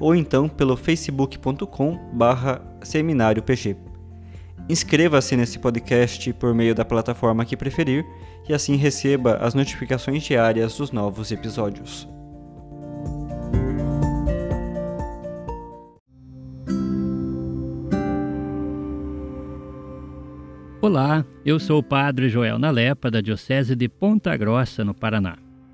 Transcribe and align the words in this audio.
ou 0.00 0.14
então 0.14 0.48
pelo 0.48 0.76
facebook.com 0.76 1.98
barra 2.14 2.60
seminário 2.82 3.42
PG. 3.42 3.76
Inscreva-se 4.68 5.36
nesse 5.36 5.58
podcast 5.58 6.32
por 6.32 6.54
meio 6.54 6.74
da 6.74 6.84
plataforma 6.84 7.44
que 7.44 7.56
preferir 7.56 8.06
e 8.48 8.54
assim 8.54 8.76
receba 8.76 9.34
as 9.36 9.52
notificações 9.52 10.22
diárias 10.22 10.76
dos 10.76 10.90
novos 10.90 11.30
episódios. 11.30 12.08
Olá, 20.80 21.26
eu 21.44 21.60
sou 21.60 21.80
o 21.80 21.82
Padre 21.82 22.30
Joel 22.30 22.58
Nalepa, 22.58 23.10
da 23.10 23.20
Diocese 23.20 23.76
de 23.76 23.86
Ponta 23.86 24.34
Grossa, 24.34 24.82
no 24.82 24.94
Paraná. 24.94 25.49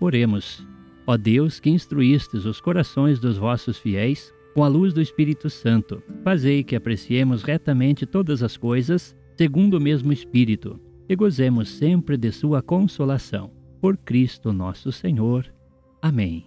Oremos. 0.00 0.66
Ó 1.06 1.16
Deus, 1.16 1.58
que 1.58 1.70
instruístes 1.70 2.44
os 2.44 2.60
corações 2.60 3.18
dos 3.18 3.36
vossos 3.36 3.78
fiéis 3.78 4.32
com 4.54 4.62
a 4.62 4.68
luz 4.68 4.92
do 4.92 5.00
Espírito 5.00 5.48
Santo, 5.48 6.02
fazei 6.22 6.62
que 6.62 6.76
apreciemos 6.76 7.42
retamente 7.42 8.04
todas 8.04 8.42
as 8.42 8.56
coisas, 8.56 9.16
segundo 9.36 9.74
o 9.74 9.80
mesmo 9.80 10.12
Espírito, 10.12 10.80
e 11.08 11.16
gozemos 11.16 11.68
sempre 11.68 12.16
de 12.16 12.30
sua 12.30 12.60
consolação. 12.60 13.50
Por 13.80 13.96
Cristo 13.96 14.52
nosso 14.52 14.90
Senhor. 14.92 15.46
Amém. 16.02 16.46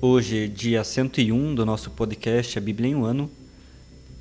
Hoje, 0.00 0.46
dia 0.48 0.84
101 0.84 1.54
do 1.54 1.66
nosso 1.66 1.90
podcast 1.90 2.58
A 2.58 2.60
Bíblia 2.60 2.90
em 2.90 2.94
um 2.94 3.04
Ano, 3.04 3.30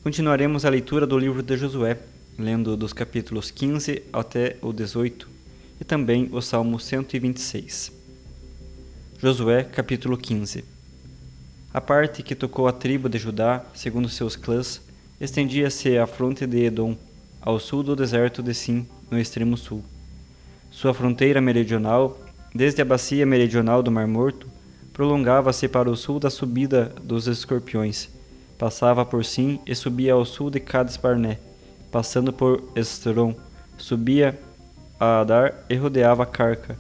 Continuaremos 0.06 0.66
a 0.66 0.70
leitura 0.70 1.08
do 1.08 1.18
livro 1.18 1.42
de 1.42 1.58
Josué, 1.58 1.98
lendo 2.38 2.78
dos 2.78 2.94
capítulos 2.94 3.50
15 3.50 4.04
até 4.14 4.56
o 4.62 4.72
18 4.72 5.28
e 5.82 5.84
também 5.84 6.30
o 6.32 6.40
Salmo 6.44 6.80
126. 6.80 7.92
Josué, 9.18 9.64
capítulo 9.64 10.16
15 10.16 10.64
A 11.74 11.82
parte 11.82 12.22
que 12.22 12.36
tocou 12.36 12.68
a 12.68 12.72
tribo 12.72 13.10
de 13.10 13.18
Judá, 13.18 13.66
segundo 13.74 14.08
seus 14.08 14.36
clãs, 14.36 14.80
estendia-se 15.20 15.98
à 15.98 16.06
fronte 16.06 16.46
de 16.46 16.66
Edom, 16.66 16.96
ao 17.42 17.60
sul 17.60 17.82
do 17.82 17.96
deserto 17.96 18.44
de 18.44 18.54
Sim, 18.54 18.86
no 19.10 19.20
extremo 19.20 19.58
sul. 19.58 19.84
Sua 20.70 20.94
fronteira 20.94 21.42
meridional, 21.42 22.24
desde 22.54 22.80
a 22.80 22.86
bacia 22.86 23.26
meridional 23.26 23.82
do 23.82 23.90
Mar 23.90 24.08
Morto, 24.08 24.48
prolongava-se 24.94 25.68
para 25.68 25.90
o 25.90 25.96
sul 25.96 26.20
da 26.20 26.30
subida 26.30 26.94
dos 27.02 27.26
escorpiões 27.26 28.14
passava 28.58 29.06
por 29.06 29.24
Sim 29.26 29.60
e 29.66 29.76
subia 29.76 30.14
ao 30.14 30.26
sul 30.26 30.50
de 30.50 30.60
Cades 30.60 30.98
Barné, 30.98 31.38
passando 31.92 32.32
por 32.32 32.64
Estron, 32.76 33.36
subia 33.78 34.40
a 35.00 35.22
Adar 35.22 35.54
e 35.70 35.76
rodeava 35.76 36.26
Carca, 36.26 36.78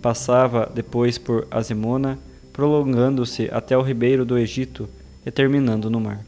passava 0.00 0.70
depois 0.72 1.18
por 1.18 1.46
Azemona, 1.50 2.18
prolongando-se 2.52 3.48
até 3.52 3.76
o 3.76 3.82
ribeiro 3.82 4.24
do 4.24 4.38
Egito 4.38 4.88
e 5.24 5.30
terminando 5.30 5.90
no 5.90 6.00
mar. 6.00 6.24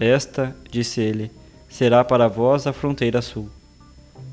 Esta, 0.00 0.54
disse 0.70 1.00
ele, 1.00 1.30
será 1.68 2.04
para 2.04 2.28
vós 2.28 2.66
a 2.66 2.72
fronteira 2.72 3.20
sul. 3.20 3.48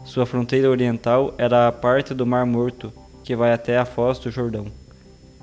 Sua 0.04 0.26
fronteira 0.26 0.70
oriental 0.70 1.34
era 1.38 1.68
a 1.68 1.72
parte 1.72 2.14
do 2.14 2.26
Mar 2.26 2.46
Morto, 2.46 2.94
que 3.24 3.36
vai 3.36 3.52
até 3.52 3.78
a 3.78 3.86
foz 3.86 4.20
do 4.20 4.30
Jordão. 4.30 4.68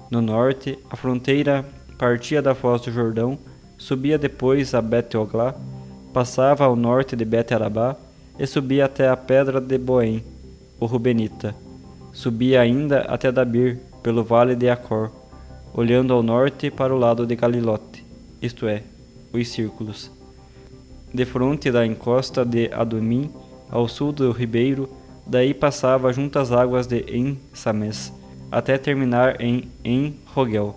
No 0.08 0.22
norte, 0.22 0.78
a 0.88 0.96
fronteira 0.96 1.64
partia 1.98 2.40
da 2.40 2.54
foz 2.54 2.82
do 2.82 2.92
Jordão 2.92 3.38
subia 3.82 4.16
depois 4.16 4.74
a 4.74 4.80
Bet-Oglá, 4.80 5.56
passava 6.12 6.64
ao 6.64 6.76
norte 6.76 7.16
de 7.16 7.24
Bet-Arabá 7.24 7.96
e 8.38 8.46
subia 8.46 8.84
até 8.84 9.08
a 9.08 9.16
pedra 9.16 9.60
de 9.60 9.76
Boém, 9.76 10.22
o 10.78 10.86
Rubenita. 10.86 11.52
Subia 12.12 12.60
ainda 12.60 13.00
até 13.00 13.32
Dabir, 13.32 13.80
pelo 14.00 14.22
vale 14.22 14.54
de 14.54 14.70
Acor, 14.70 15.10
olhando 15.74 16.14
ao 16.14 16.22
norte 16.22 16.70
para 16.70 16.94
o 16.94 16.98
lado 16.98 17.26
de 17.26 17.34
Galilote, 17.34 18.04
isto 18.40 18.68
é, 18.68 18.84
os 19.32 19.48
círculos. 19.48 20.12
De 21.12 21.24
fronte 21.24 21.68
da 21.68 21.84
encosta 21.84 22.44
de 22.44 22.72
Adumim, 22.72 23.30
ao 23.68 23.88
sul 23.88 24.12
do 24.12 24.30
ribeiro, 24.30 24.88
daí 25.26 25.52
passava 25.52 26.12
junto 26.12 26.38
às 26.38 26.52
águas 26.52 26.86
de 26.86 27.04
En-Sames, 27.08 28.12
até 28.48 28.78
terminar 28.78 29.40
em 29.40 29.68
En-Rogel. 29.84 30.76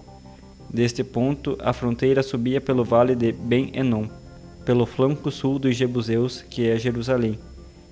Deste 0.75 1.05
ponto, 1.05 1.57
a 1.61 1.71
fronteira 1.71 2.21
subia 2.21 2.59
pelo 2.59 2.83
vale 2.83 3.15
de 3.15 3.31
Ben-Enon, 3.31 4.09
pelo 4.65 4.85
flanco 4.85 5.31
sul 5.31 5.57
dos 5.57 5.73
Jebuseus, 5.73 6.41
que 6.41 6.67
é 6.67 6.77
Jerusalém, 6.77 7.39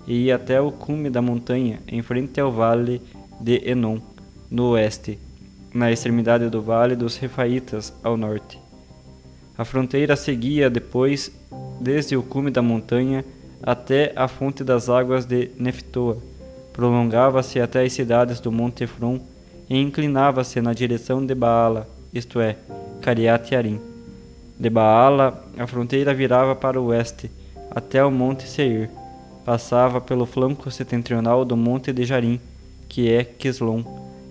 e 0.06 0.26
ia 0.26 0.36
até 0.36 0.60
o 0.60 0.70
cume 0.70 1.10
da 1.10 1.22
montanha, 1.22 1.80
em 1.88 2.02
frente 2.02 2.42
ao 2.42 2.52
vale 2.52 3.02
de 3.40 3.62
Enon, 3.66 4.00
no 4.52 4.72
oeste, 4.72 5.18
na 5.74 5.94
extremidade 5.94 6.50
do 6.50 6.62
vale 6.62 6.94
dos 6.94 7.16
Refaitas, 7.16 7.94
ao 8.04 8.18
norte. 8.18 8.60
A 9.58 9.64
fronteira 9.64 10.18
seguia 10.18 10.70
depois, 10.70 11.32
desde 11.80 12.18
o 12.18 12.22
cume 12.22 12.52
da 12.52 12.62
montanha 12.62 13.24
até 13.62 14.12
a 14.13 14.28
fonte 14.28 14.62
das 14.62 14.90
águas 14.90 15.24
de 15.24 15.52
Neftoa, 15.57 16.18
prolongava-se 16.74 17.62
até 17.62 17.86
as 17.86 17.94
cidades 17.94 18.42
do 18.42 18.52
Monte 18.52 18.84
Efron 18.84 19.22
e 19.69 19.80
inclinava-se 19.80 20.60
na 20.60 20.74
direção 20.74 21.25
de 21.25 21.34
Baala, 21.34 21.88
isto 22.13 22.39
é, 22.39 22.57
Cariat 23.01 23.54
Yarim. 23.54 23.80
De 24.60 24.69
Baala, 24.69 25.44
a 25.57 25.65
fronteira 25.65 26.13
virava 26.13 26.56
para 26.56 26.80
o 26.80 26.86
oeste, 26.86 27.30
até 27.71 28.04
o 28.04 28.12
Monte 28.12 28.48
Seir. 28.48 28.89
Passava 29.44 30.00
pelo 30.00 30.25
flanco 30.25 30.69
setentrional 30.71 31.44
do 31.44 31.57
Monte 31.57 31.92
de 31.92 32.06
Jarim, 32.06 32.39
que 32.88 33.12
é 33.12 33.24
Quislon, 33.24 33.83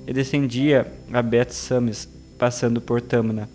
e 0.07 0.13
descendia 0.13 0.87
a 1.13 1.21
Bet-Sames, 1.21 2.09
passando 2.39 2.81
por 2.81 3.01
Tamna. 3.01 3.49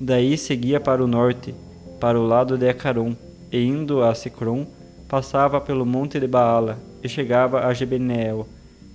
Daí 0.00 0.38
seguia 0.38 0.80
para 0.80 1.04
o 1.04 1.06
norte, 1.06 1.54
para 2.00 2.18
o 2.18 2.26
lado 2.26 2.56
de 2.56 2.68
Acaron, 2.68 3.14
e 3.52 3.62
indo 3.62 4.02
a 4.02 4.14
Sicron, 4.14 4.66
passava 5.08 5.60
pelo 5.60 5.84
Monte 5.84 6.20
de 6.20 6.26
Baala 6.26 6.78
e 7.02 7.08
chegava 7.08 7.66
a 7.66 7.74
Jebeneel, 7.74 8.46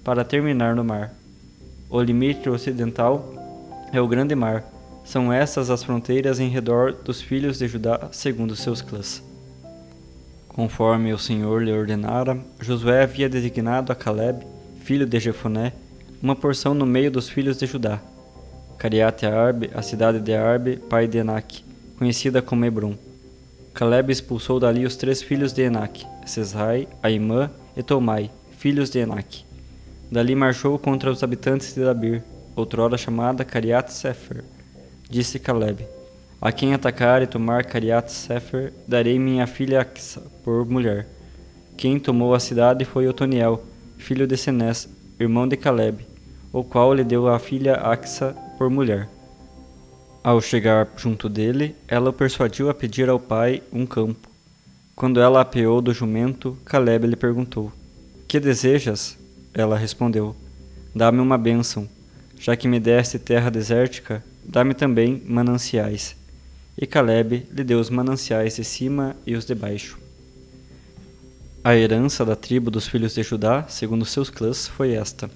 para 0.04 0.24
terminar 0.24 0.76
no 0.76 0.84
mar. 0.84 1.14
O 1.90 2.02
limite 2.02 2.50
ocidental 2.50 3.35
é 3.98 4.02
o 4.02 4.08
grande 4.08 4.36
mar. 4.36 4.64
São 5.04 5.32
essas 5.32 5.70
as 5.70 5.84
fronteiras 5.84 6.40
em 6.40 6.50
redor 6.50 6.94
dos 6.94 7.22
filhos 7.22 7.60
de 7.60 7.68
Judá, 7.68 8.10
segundo 8.12 8.56
seus 8.56 8.82
clãs. 8.82 9.24
Conforme 10.50 11.14
o 11.14 11.20
Senhor 11.20 11.62
lhe 11.64 11.72
ordenara, 11.72 12.38
Josué 12.60 13.04
havia 13.04 13.30
designado 13.30 13.92
a 13.92 13.96
Caleb, 13.96 14.46
filho 14.84 15.06
de 15.06 15.20
Jefoné, 15.20 15.74
uma 16.22 16.36
porção 16.36 16.74
no 16.74 16.86
meio 16.86 17.12
dos 17.12 17.30
filhos 17.30 17.58
de 17.58 17.66
Judá. 17.66 18.00
Cariate 18.78 19.26
Arbe, 19.26 19.70
a 19.74 19.82
cidade 19.82 20.20
de 20.20 20.34
Arbe, 20.34 20.78
pai 20.78 21.08
de 21.08 21.20
Enac, 21.20 21.64
conhecida 21.98 22.42
como 22.42 22.66
Hebron. 22.66 22.96
Caleb 23.74 24.12
expulsou 24.12 24.60
dali 24.60 24.86
os 24.86 24.96
três 24.96 25.22
filhos 25.22 25.54
de 25.54 25.62
Enac, 25.62 26.06
Sesai, 26.26 26.88
Aimã 27.04 27.50
e 27.78 27.84
Tomai, 27.84 28.32
filhos 28.58 28.90
de 28.90 29.00
Enac. 29.00 29.46
Dali 30.12 30.36
marchou 30.36 30.80
contra 30.80 31.12
os 31.12 31.24
habitantes 31.24 31.74
de 31.74 31.84
Dabir, 31.84 32.24
outrora 32.56 32.98
chamada 32.98 33.44
Cariat 33.44 33.92
Sefer. 33.92 34.44
Disse 35.10 35.38
Caleb: 35.40 35.86
A 36.42 36.52
quem 36.52 36.74
atacar 36.74 37.22
e 37.22 37.28
tomar 37.28 37.66
Cariat 37.66 38.12
Sefer, 38.12 38.74
darei 38.88 39.20
minha 39.20 39.46
filha 39.46 39.82
Axa 39.82 40.24
por 40.44 40.66
mulher. 40.66 41.08
Quem 41.78 42.00
tomou 42.00 42.34
a 42.34 42.40
cidade 42.40 42.86
foi 42.86 43.08
Otoniel, 43.08 43.64
filho 43.98 44.26
de 44.26 44.38
Senés, 44.38 44.88
irmão 45.20 45.48
de 45.48 45.58
Caleb, 45.58 46.06
o 46.54 46.64
qual 46.64 46.94
lhe 46.94 47.04
deu 47.04 47.28
a 47.28 47.38
filha 47.38 47.76
Axa 47.76 48.36
por 48.58 48.70
mulher. 48.70 49.10
Ao 50.24 50.42
chegar 50.42 50.88
junto 50.98 51.30
dele, 51.30 51.76
ela 51.88 52.10
o 52.10 52.14
persuadiu 52.14 52.70
a 52.70 52.74
pedir 52.74 53.10
ao 53.10 53.20
pai 53.20 53.62
um 53.72 53.86
campo. 53.86 54.30
Quando 54.96 55.20
ela 55.20 55.42
apeou 55.42 55.82
do 55.82 55.94
jumento, 55.94 56.58
Caleb 56.66 57.06
lhe 57.06 57.16
perguntou: 57.16 57.72
Que 58.28 58.40
desejas? 58.40 59.18
Ela 59.54 59.78
respondeu: 59.78 60.36
Dá-me 60.96 61.20
uma 61.20 61.38
bênção. 61.38 61.88
Já 62.38 62.56
que 62.56 62.68
me 62.68 62.80
deste 62.80 63.18
terra 63.18 63.50
desértica, 63.50 64.24
dá-me 64.44 64.74
também 64.74 65.22
mananciais. 65.26 66.16
E 66.78 66.86
Caleb 66.86 67.48
lhe 67.52 67.64
deu 67.64 67.80
os 67.80 67.90
mananciais 67.90 68.56
de 68.56 68.64
cima 68.64 69.16
e 69.26 69.36
os 69.36 69.46
de 69.46 69.56
baixo. 69.56 69.98
A 71.64 71.76
herança 71.76 72.24
da 72.24 72.36
tribo 72.36 72.70
dos 72.70 72.88
filhos 72.88 73.16
de 73.16 73.24
Judá, 73.24 73.66
segundo 73.68 74.06
seus 74.06 74.30
clãs, 74.30 74.68
foi 74.68 74.94
esta: 74.94 75.32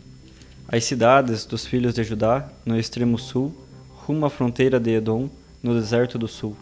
as 0.68 0.84
cidades 0.84 1.46
dos 1.46 1.66
filhos 1.66 1.96
de 1.96 2.04
Judá, 2.04 2.48
no 2.64 2.78
extremo 2.78 3.18
sul, 3.18 3.52
rumo 3.90 4.26
à 4.26 4.30
fronteira 4.30 4.80
de 4.80 4.92
Edom, 4.92 5.30
no 5.64 5.74
deserto 5.74 6.20
do 6.20 6.28
sul. 6.28 6.56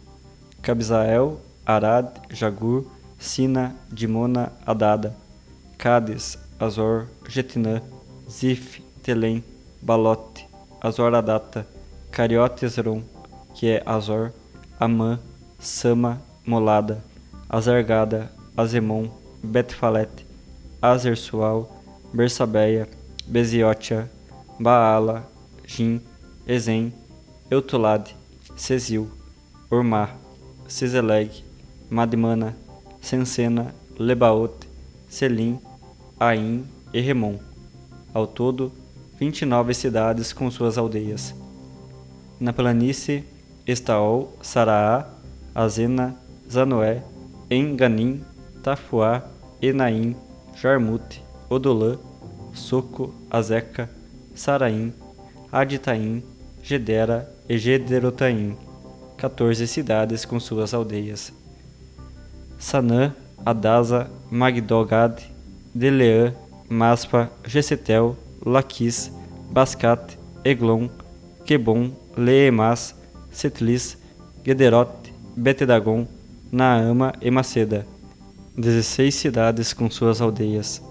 Cabzael, 0.61 1.41
Arad, 1.65 2.07
Jagur, 2.29 2.85
Sina, 3.19 3.75
Dimona, 3.91 4.53
Adada, 4.65 5.15
Cades, 5.77 6.37
Azor, 6.59 7.07
Getinã, 7.27 7.81
Zif, 8.29 8.81
Telém, 9.03 9.43
Balote, 9.87 10.45
Azor 10.81 11.15
Adata, 11.15 11.65
Cariote 12.11 12.65
Ezron, 12.65 13.01
que 13.53 13.67
é 13.67 13.83
Azor, 13.85 14.33
Amã, 14.77 15.17
Sama, 15.59 16.21
Molada, 16.45 17.01
Azargada, 17.47 18.29
Azemon, 18.57 19.09
Betfalete, 19.41 20.25
Azersual, 20.81 21.69
Bersabeia, 22.13 22.85
Beziotia, 23.25 24.11
Baala, 24.59 25.25
Jim, 25.65 26.01
Ezen, 26.45 26.91
Eutolade, 27.49 28.13
Cezil, 28.57 29.07
Ormar, 29.71 30.17
Ciseleg, 30.67 31.45
Madmana, 31.89 32.57
Sensena, 32.99 33.73
Lebaote, 33.97 34.67
Selim, 35.07 35.57
Aim 36.19 36.65
e 36.93 36.99
Remon. 36.99 37.39
Ao 38.13 38.27
todo, 38.27 38.69
29 39.19 39.73
cidades 39.73 40.31
com 40.31 40.49
suas 40.51 40.77
aldeias. 40.77 41.33
Na 42.39 42.53
planície, 42.53 43.23
Estaol, 43.65 44.31
Saraá, 44.41 45.07
Azena, 45.53 46.15
Zanoé, 46.49 47.03
Enganim, 47.49 48.21
Tafuá, 48.61 49.23
Enaim, 49.61 50.15
Jarmute, 50.55 51.23
Odolã, 51.49 51.97
Soco, 52.53 53.13
Azeca, 53.29 53.89
Saraim, 54.35 54.93
Aditaim, 55.51 56.23
Gedera 56.61 57.31
e 57.49 57.57
Gederotaim, 57.57 58.55
14 59.17 59.67
cidades 59.67 60.25
com 60.25 60.39
suas 60.39 60.73
aldeias. 60.73 61.33
Sanã, 62.59 63.15
Adasa, 63.45 64.09
Magdogad, 64.29 65.21
Deleã, 65.73 66.33
Maspa, 66.69 67.31
Gesetel, 67.45 68.17
Laquis, 68.45 69.11
Bascat, 69.51 70.17
Eglon, 70.43 70.89
Quebon, 71.45 71.91
Leemas, 72.15 72.95
Setlis, 73.31 73.97
Gederot, 74.43 74.91
Betedagon, 75.35 76.07
Naama 76.51 77.13
e 77.21 77.29
Maceda. 77.29 77.85
16 78.57 79.13
cidades 79.13 79.73
com 79.73 79.89
suas 79.89 80.21
aldeias. 80.21 80.81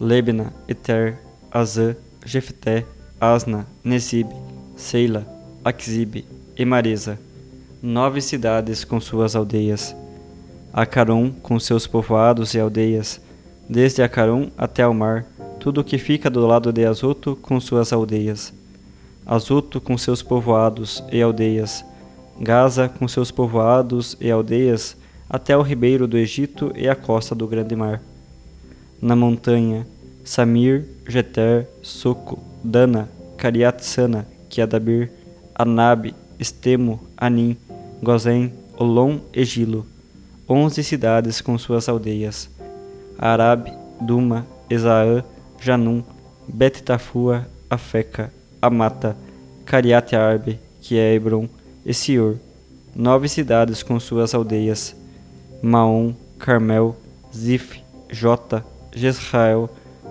Lebna, 0.00 0.52
Eter, 0.68 1.18
Azã, 1.50 1.96
Jefté, 2.24 2.84
Asna, 3.20 3.66
Nesib, 3.82 4.28
Seila, 4.76 5.26
Aquizib 5.64 6.24
e 6.56 6.64
Marisa, 6.64 7.18
nove 7.82 8.20
cidades 8.20 8.84
com 8.84 9.00
suas 9.00 9.34
aldeias. 9.34 9.94
Acaron 10.72 11.30
com 11.30 11.58
seus 11.58 11.86
povoados 11.86 12.54
e 12.54 12.60
aldeias, 12.60 13.20
desde 13.68 14.02
Acaron 14.02 14.50
até 14.56 14.82
ao 14.82 14.94
mar, 14.94 15.24
tudo 15.60 15.80
o 15.80 15.84
que 15.84 15.98
fica 15.98 16.30
do 16.30 16.46
lado 16.46 16.72
de 16.72 16.84
Azoto 16.84 17.36
com 17.42 17.60
suas 17.60 17.92
aldeias. 17.92 18.52
Azoto 19.26 19.80
com 19.80 19.98
seus 19.98 20.22
povoados 20.22 21.02
e 21.12 21.20
aldeias, 21.20 21.84
Gaza 22.40 22.88
com 22.88 23.08
seus 23.08 23.30
povoados 23.30 24.16
e 24.20 24.30
aldeias, 24.30 24.96
até 25.28 25.56
o 25.56 25.62
ribeiro 25.62 26.06
do 26.06 26.16
Egito 26.16 26.72
e 26.74 26.88
a 26.88 26.94
costa 26.94 27.34
do 27.34 27.46
grande 27.46 27.74
mar. 27.74 28.00
Na 29.02 29.14
montanha, 29.14 29.86
Samir, 30.24 30.86
Jeter, 31.06 31.68
Soco, 31.82 32.38
Dana, 32.62 33.08
Cariatsana, 33.36 34.26
Kiadabir, 34.48 35.10
Anab, 35.54 36.14
Estemo, 36.38 37.00
Anim, 37.16 37.56
Gozém, 38.02 38.52
Olom 38.78 39.18
e 39.34 39.44
Gilo, 39.44 39.84
onze 40.48 40.84
cidades 40.84 41.40
com 41.40 41.58
suas 41.58 41.88
aldeias, 41.88 42.48
Arab, 43.18 43.66
Duma, 44.00 44.46
Esaã, 44.70 45.24
Janum, 45.60 46.02
Bet-Tafua, 46.46 47.46
Afeca, 47.68 48.32
Amata, 48.60 49.16
Cariate 49.64 50.16
Arbe, 50.16 50.58
que 50.80 50.98
é 50.98 51.20
e 51.84 51.94
Sior, 51.94 52.36
nove 52.94 53.28
cidades 53.28 53.82
com 53.82 53.98
suas 54.00 54.34
aldeias, 54.34 54.94
Maom, 55.62 56.14
Carmel, 56.38 56.96
Zif, 57.34 57.82
Jota, 58.10 58.64
Jezrael, 58.94 59.68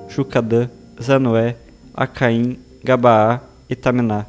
Jucadã, 0.08 0.70
Zanoé, 1.02 1.56
Acaim, 1.94 2.60
Gabaá 2.84 3.42
e 3.70 3.76
Tamená. 3.76 4.26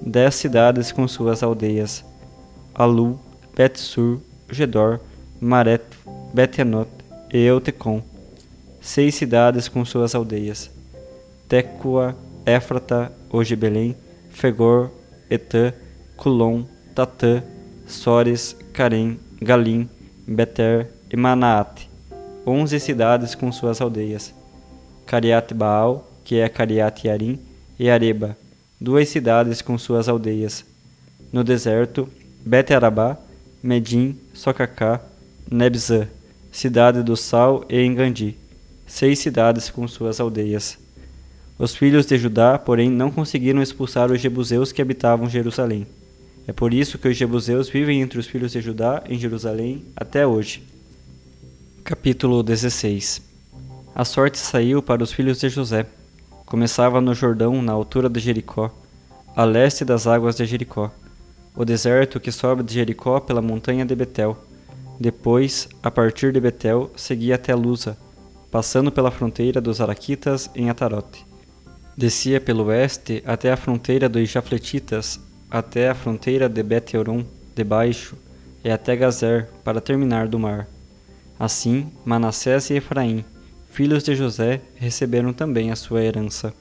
Dez 0.00 0.34
cidades 0.34 0.92
com 0.92 1.08
suas 1.08 1.42
aldeias, 1.42 2.04
Alu, 2.74 3.18
Bet-Sur, 3.56 4.20
Gedor, 4.50 5.00
Maret, 5.40 5.84
Betenot 6.32 6.90
e 7.32 7.38
Eutecon. 7.38 8.02
Seis 8.84 9.14
cidades 9.14 9.66
com 9.66 9.82
suas 9.82 10.14
aldeias, 10.14 10.70
Tecoa, 11.48 12.14
Éfrata, 12.44 13.10
hoje 13.30 13.56
Belém, 13.56 13.96
Fegor, 14.30 14.90
Etã, 15.30 15.72
Culon, 16.18 16.64
Tatã, 16.94 17.42
Sores, 17.86 18.54
Carém, 18.74 19.18
Galim, 19.40 19.88
Beter 20.28 20.90
e 21.10 21.16
Manaate. 21.16 21.88
Onze 22.46 22.78
cidades 22.78 23.34
com 23.34 23.50
suas 23.50 23.80
aldeias. 23.80 24.34
Cariate 25.06 25.54
Baal, 25.54 26.06
que 26.22 26.38
é 26.38 26.48
Cariate 26.50 27.08
Yarim, 27.08 27.40
e 27.78 27.88
Areba, 27.88 28.36
duas 28.78 29.08
cidades 29.08 29.62
com 29.62 29.78
suas 29.78 30.10
aldeias. 30.10 30.62
No 31.32 31.42
deserto, 31.42 32.06
Bet-Arabá, 32.44 33.16
Medim, 33.62 34.20
Socacá, 34.34 35.00
Nebzã, 35.50 36.06
cidade 36.52 37.02
do 37.02 37.16
Sal 37.16 37.64
e 37.66 37.82
Engandi, 37.82 38.43
seis 38.86 39.18
cidades 39.18 39.70
com 39.70 39.86
suas 39.88 40.20
aldeias. 40.20 40.78
Os 41.58 41.74
filhos 41.74 42.04
de 42.06 42.18
Judá, 42.18 42.58
porém, 42.58 42.90
não 42.90 43.10
conseguiram 43.10 43.62
expulsar 43.62 44.10
os 44.10 44.20
jebuseus 44.20 44.72
que 44.72 44.82
habitavam 44.82 45.28
Jerusalém. 45.28 45.86
É 46.46 46.52
por 46.52 46.74
isso 46.74 46.98
que 46.98 47.08
os 47.08 47.16
jebuseus 47.16 47.68
vivem 47.68 48.02
entre 48.02 48.18
os 48.18 48.26
filhos 48.26 48.52
de 48.52 48.60
Judá 48.60 49.02
em 49.08 49.18
Jerusalém 49.18 49.84
até 49.96 50.26
hoje. 50.26 50.62
Capítulo 51.82 52.42
16 52.42 53.22
A 53.94 54.04
sorte 54.04 54.38
saiu 54.38 54.82
para 54.82 55.02
os 55.02 55.12
filhos 55.12 55.38
de 55.38 55.48
José. 55.48 55.86
Começava 56.44 57.00
no 57.00 57.14
Jordão, 57.14 57.62
na 57.62 57.72
altura 57.72 58.08
de 58.08 58.20
Jericó, 58.20 58.70
a 59.34 59.44
leste 59.44 59.84
das 59.84 60.06
águas 60.06 60.36
de 60.36 60.44
Jericó, 60.44 60.90
o 61.56 61.64
deserto 61.64 62.20
que 62.20 62.30
sobe 62.30 62.62
de 62.62 62.74
Jericó 62.74 63.20
pela 63.20 63.40
montanha 63.40 63.86
de 63.86 63.94
Betel. 63.94 64.36
Depois, 65.00 65.68
a 65.82 65.90
partir 65.90 66.32
de 66.32 66.40
Betel, 66.40 66.90
seguia 66.94 67.36
até 67.36 67.54
Lusa, 67.54 67.96
passando 68.54 68.92
pela 68.92 69.10
fronteira 69.10 69.60
dos 69.60 69.80
Araquitas 69.80 70.48
em 70.54 70.70
Atarote. 70.70 71.26
Descia 71.96 72.40
pelo 72.40 72.66
oeste 72.66 73.20
até 73.26 73.50
a 73.50 73.56
fronteira 73.56 74.08
dos 74.08 74.30
Jafletitas, 74.30 75.18
até 75.50 75.88
a 75.88 75.94
fronteira 75.94 76.48
de 76.48 76.62
Bet-Horon, 76.62 77.24
debaixo, 77.52 78.16
e 78.62 78.70
até 78.70 78.94
Gazer, 78.94 79.48
para 79.64 79.80
terminar 79.80 80.28
do 80.28 80.38
mar. 80.38 80.68
Assim, 81.36 81.90
Manassés 82.04 82.70
e 82.70 82.74
Efraim, 82.74 83.24
filhos 83.72 84.04
de 84.04 84.14
José, 84.14 84.60
receberam 84.76 85.32
também 85.32 85.72
a 85.72 85.76
sua 85.76 86.04
herança. 86.04 86.54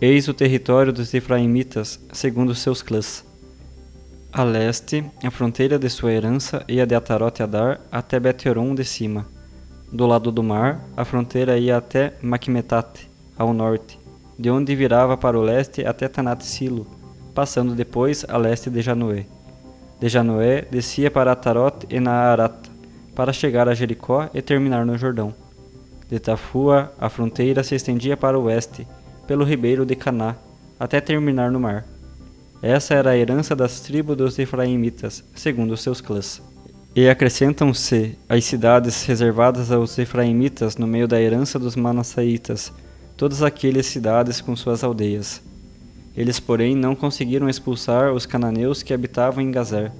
Eis 0.00 0.28
o 0.28 0.32
território 0.32 0.92
dos 0.92 1.12
Efraimitas, 1.12 1.98
segundo 2.12 2.54
seus 2.54 2.82
clãs. 2.82 3.24
A 4.32 4.44
leste, 4.44 5.04
a 5.24 5.30
fronteira 5.32 5.76
de 5.76 5.90
sua 5.90 6.12
herança 6.12 6.64
ia 6.68 6.86
de 6.86 6.94
Atarote 6.94 7.42
Adar 7.42 7.80
até 7.90 8.20
Beteron 8.20 8.76
de 8.76 8.84
cima. 8.84 9.33
Do 9.94 10.08
lado 10.08 10.32
do 10.32 10.42
mar, 10.42 10.80
a 10.96 11.04
fronteira 11.04 11.56
ia 11.56 11.76
até 11.76 12.14
Maquimetate, 12.20 13.08
ao 13.38 13.54
norte, 13.54 13.96
de 14.36 14.50
onde 14.50 14.74
virava 14.74 15.16
para 15.16 15.38
o 15.38 15.42
leste 15.42 15.86
até 15.86 16.08
Tanat-Silo, 16.08 16.84
passando 17.32 17.76
depois 17.76 18.26
a 18.28 18.36
leste 18.36 18.68
de 18.68 18.82
Janoé. 18.82 19.24
De 20.00 20.08
Janoé 20.08 20.62
descia 20.62 21.12
para 21.12 21.30
Atarote 21.30 21.86
e 21.88 22.00
Naarata, 22.00 22.68
para 23.14 23.32
chegar 23.32 23.68
a 23.68 23.74
Jericó 23.74 24.28
e 24.34 24.42
terminar 24.42 24.84
no 24.84 24.98
Jordão. 24.98 25.32
De 26.08 26.18
Tafua, 26.18 26.92
a 26.98 27.08
fronteira 27.08 27.62
se 27.62 27.76
estendia 27.76 28.16
para 28.16 28.36
o 28.36 28.46
oeste, 28.46 28.88
pelo 29.28 29.44
ribeiro 29.44 29.86
de 29.86 29.94
Caná, 29.94 30.34
até 30.76 31.00
terminar 31.00 31.52
no 31.52 31.60
mar. 31.60 31.84
Essa 32.60 32.94
era 32.94 33.10
a 33.10 33.16
herança 33.16 33.54
das 33.54 33.78
tribos 33.78 34.16
dos 34.16 34.40
Efraimitas, 34.40 35.22
segundo 35.36 35.76
seus 35.76 36.00
clãs. 36.00 36.42
E 36.96 37.08
acrescentam-se 37.08 38.16
as 38.28 38.44
cidades 38.44 39.04
reservadas 39.04 39.72
aos 39.72 39.98
Efraimitas 39.98 40.76
no 40.76 40.86
meio 40.86 41.08
da 41.08 41.20
herança 41.20 41.58
dos 41.58 41.74
Manassaitas, 41.74 42.72
todas 43.16 43.42
aquelas 43.42 43.86
cidades 43.86 44.40
com 44.40 44.54
suas 44.54 44.84
aldeias. 44.84 45.42
Eles, 46.16 46.38
porém, 46.38 46.76
não 46.76 46.94
conseguiram 46.94 47.48
expulsar 47.48 48.12
os 48.12 48.26
cananeus 48.26 48.80
que 48.80 48.94
habitavam 48.94 49.42
em 49.42 49.50
Gazer. 49.50 49.90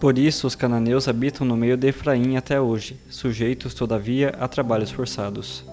Por 0.00 0.18
isso, 0.18 0.48
os 0.48 0.56
cananeus 0.56 1.06
habitam 1.06 1.46
no 1.46 1.56
meio 1.56 1.76
de 1.76 1.86
Efraim 1.86 2.36
até 2.36 2.60
hoje, 2.60 2.98
sujeitos, 3.08 3.72
todavia, 3.72 4.30
a 4.30 4.48
trabalhos 4.48 4.90
forçados. 4.90 5.64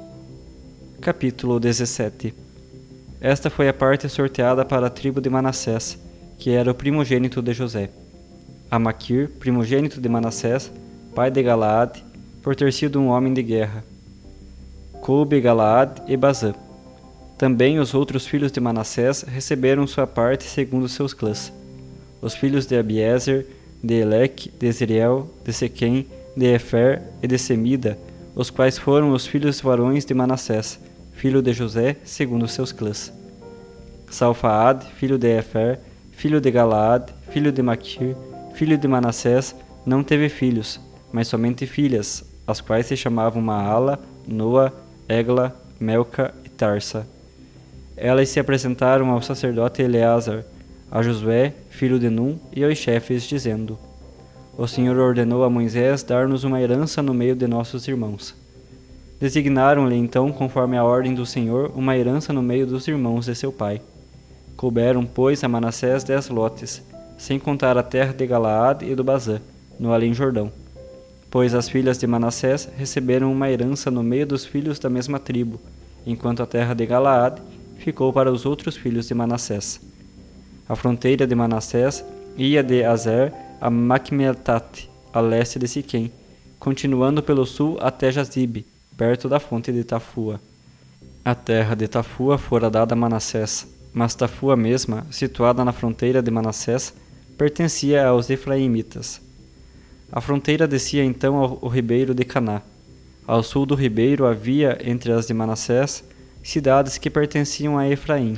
Capítulo 1.01 1.59
17 1.59 2.35
Esta 3.19 3.49
foi 3.49 3.67
a 3.67 3.73
parte 3.73 4.07
sorteada 4.07 4.63
para 4.63 4.85
a 4.85 4.91
tribo 4.91 5.19
de 5.19 5.27
Manassés, 5.27 5.97
que 6.37 6.51
era 6.51 6.69
o 6.69 6.75
primogênito 6.75 7.41
de 7.41 7.51
José. 7.51 7.89
A 8.71 8.79
Maquir, 8.79 9.29
primogênito 9.37 9.99
de 9.99 10.07
Manassés, 10.07 10.71
pai 11.13 11.29
de 11.29 11.43
Galaad, 11.43 12.01
por 12.41 12.55
ter 12.55 12.71
sido 12.71 13.01
um 13.01 13.09
homem 13.09 13.33
de 13.33 13.43
guerra. 13.43 13.83
Coube, 15.01 15.41
Galaad 15.41 16.01
e 16.07 16.15
Bazã. 16.15 16.53
Também 17.37 17.79
os 17.79 17.93
outros 17.93 18.25
filhos 18.25 18.49
de 18.49 18.61
Manassés 18.61 19.23
receberam 19.23 19.85
sua 19.85 20.07
parte 20.07 20.45
segundo 20.45 20.87
seus 20.87 21.13
clãs. 21.13 21.51
Os 22.21 22.33
filhos 22.33 22.65
de 22.65 22.77
Abiezer, 22.77 23.45
de 23.83 23.95
Eleque, 23.95 24.49
de 24.57 24.71
Zeriel, 24.71 25.27
de 25.43 25.51
Sequém, 25.51 26.07
de 26.37 26.45
Efer 26.45 27.01
e 27.21 27.27
de 27.27 27.37
Semida, 27.37 27.99
os 28.33 28.49
quais 28.49 28.77
foram 28.77 29.11
os 29.11 29.27
filhos 29.27 29.59
varões 29.59 30.05
de 30.05 30.13
Manassés, 30.13 30.79
filho 31.11 31.41
de 31.41 31.51
José, 31.51 31.97
segundo 32.05 32.47
seus 32.47 32.71
clãs. 32.71 33.11
Salfaad, 34.09 34.85
filho 34.95 35.17
de 35.17 35.27
Efer, 35.27 35.77
filho 36.13 36.39
de 36.39 36.49
Galaad, 36.49 37.11
filho 37.33 37.51
de 37.51 37.61
Maquir, 37.61 38.15
filho 38.53 38.77
de 38.77 38.87
Manassés, 38.87 39.55
não 39.85 40.03
teve 40.03 40.29
filhos, 40.29 40.79
mas 41.11 41.27
somente 41.27 41.65
filhas, 41.65 42.23
as 42.45 42.61
quais 42.61 42.85
se 42.85 42.95
chamavam 42.95 43.41
Maala, 43.41 43.99
Noa, 44.27 44.73
Egla, 45.07 45.55
Melca 45.79 46.33
e 46.45 46.49
Tarsa. 46.49 47.07
Elas 47.97 48.29
se 48.29 48.39
apresentaram 48.39 49.09
ao 49.09 49.21
sacerdote 49.21 49.81
Eleazar, 49.81 50.43
a 50.89 51.01
Josué, 51.01 51.53
filho 51.69 51.97
de 51.97 52.09
Num, 52.09 52.37
e 52.51 52.63
aos 52.63 52.77
chefes, 52.77 53.23
dizendo: 53.23 53.77
O 54.57 54.67
Senhor 54.67 54.97
ordenou 54.97 55.43
a 55.43 55.49
Moisés 55.49 56.03
dar-nos 56.03 56.43
uma 56.43 56.61
herança 56.61 57.01
no 57.01 57.13
meio 57.13 57.35
de 57.35 57.47
nossos 57.47 57.87
irmãos. 57.87 58.35
Designaram-lhe 59.19 59.95
então, 59.95 60.31
conforme 60.31 60.77
a 60.77 60.83
ordem 60.83 61.13
do 61.13 61.25
Senhor, 61.25 61.71
uma 61.75 61.95
herança 61.95 62.33
no 62.33 62.41
meio 62.41 62.65
dos 62.65 62.87
irmãos 62.87 63.25
de 63.25 63.35
seu 63.35 63.51
pai. 63.51 63.81
Couberam, 64.57 65.05
pois, 65.05 65.43
a 65.43 65.47
Manassés 65.47 66.03
dez 66.03 66.27
lotes, 66.27 66.81
sem 67.21 67.37
contar 67.37 67.77
a 67.77 67.83
terra 67.83 68.11
de 68.11 68.25
Galaad 68.25 68.83
e 68.83 68.95
do 68.95 69.03
Bazã, 69.03 69.39
no 69.79 69.93
além 69.93 70.11
Jordão. 70.11 70.51
Pois 71.29 71.53
as 71.53 71.69
filhas 71.69 71.99
de 71.99 72.07
Manassés 72.07 72.67
receberam 72.75 73.31
uma 73.31 73.47
herança 73.47 73.91
no 73.91 74.01
meio 74.01 74.25
dos 74.25 74.43
filhos 74.43 74.79
da 74.79 74.89
mesma 74.89 75.19
tribo, 75.19 75.61
enquanto 76.03 76.41
a 76.41 76.47
terra 76.47 76.73
de 76.73 76.83
Galaad 76.83 77.39
ficou 77.77 78.11
para 78.11 78.31
os 78.31 78.43
outros 78.43 78.75
filhos 78.75 79.07
de 79.07 79.13
Manassés. 79.13 79.79
A 80.67 80.75
fronteira 80.75 81.27
de 81.27 81.35
Manassés 81.35 82.03
ia 82.35 82.63
de 82.63 82.83
Azer 82.83 83.31
a 83.61 83.69
Macmetate, 83.69 84.89
a 85.13 85.19
leste 85.19 85.59
de 85.59 85.67
Siquém, 85.67 86.11
continuando 86.57 87.21
pelo 87.21 87.45
sul 87.45 87.77
até 87.81 88.11
Jazibe, 88.11 88.65
perto 88.97 89.29
da 89.29 89.39
fonte 89.39 89.71
de 89.71 89.83
Tafua. 89.83 90.41
A 91.23 91.35
terra 91.35 91.75
de 91.75 91.87
Tafua 91.87 92.39
fora 92.39 92.67
dada 92.67 92.95
a 92.95 92.97
Manassés, 92.97 93.67
mas 93.93 94.15
Tafua 94.15 94.57
mesma, 94.57 95.05
situada 95.11 95.63
na 95.63 95.71
fronteira 95.71 96.19
de 96.23 96.31
Manassés, 96.31 96.91
pertencia 97.41 98.05
aos 98.05 98.29
Efraimitas. 98.29 99.19
A 100.11 100.21
fronteira 100.21 100.67
descia 100.67 101.03
então 101.03 101.37
ao, 101.37 101.67
ribeiro 101.67 102.13
de 102.13 102.23
Caná. 102.23 102.61
Ao 103.25 103.41
sul 103.41 103.65
do 103.65 103.73
ribeiro 103.73 104.27
havia, 104.27 104.77
entre 104.85 105.11
as 105.11 105.25
de 105.25 105.33
Manassés, 105.33 106.03
cidades 106.43 106.99
que 106.99 107.09
pertenciam 107.09 107.79
a 107.79 107.89
Efraim, 107.89 108.37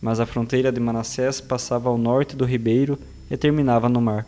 mas 0.00 0.20
a 0.20 0.26
fronteira 0.26 0.70
de 0.70 0.78
Manassés 0.78 1.40
passava 1.40 1.88
ao 1.88 1.98
norte 1.98 2.36
do 2.36 2.44
ribeiro 2.44 2.96
e 3.28 3.36
terminava 3.36 3.88
no 3.88 4.00
mar. 4.00 4.24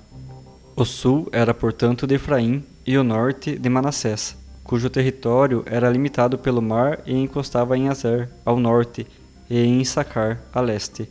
O 0.74 0.84
sul 0.84 1.28
era, 1.30 1.54
portanto, 1.54 2.04
de 2.04 2.16
Efraim 2.16 2.64
e 2.84 2.98
o 2.98 3.04
norte 3.04 3.56
de 3.56 3.68
Manassés, 3.68 4.36
cujo 4.64 4.90
território 4.90 5.62
era 5.64 5.88
limitado 5.88 6.36
pelo 6.36 6.60
mar 6.60 6.98
e 7.06 7.14
encostava 7.14 7.78
em 7.78 7.88
Azer, 7.88 8.28
ao 8.44 8.58
norte, 8.58 9.06
e 9.48 9.60
em 9.60 9.80
Issacar, 9.80 10.40
a 10.52 10.60
leste. 10.60 11.08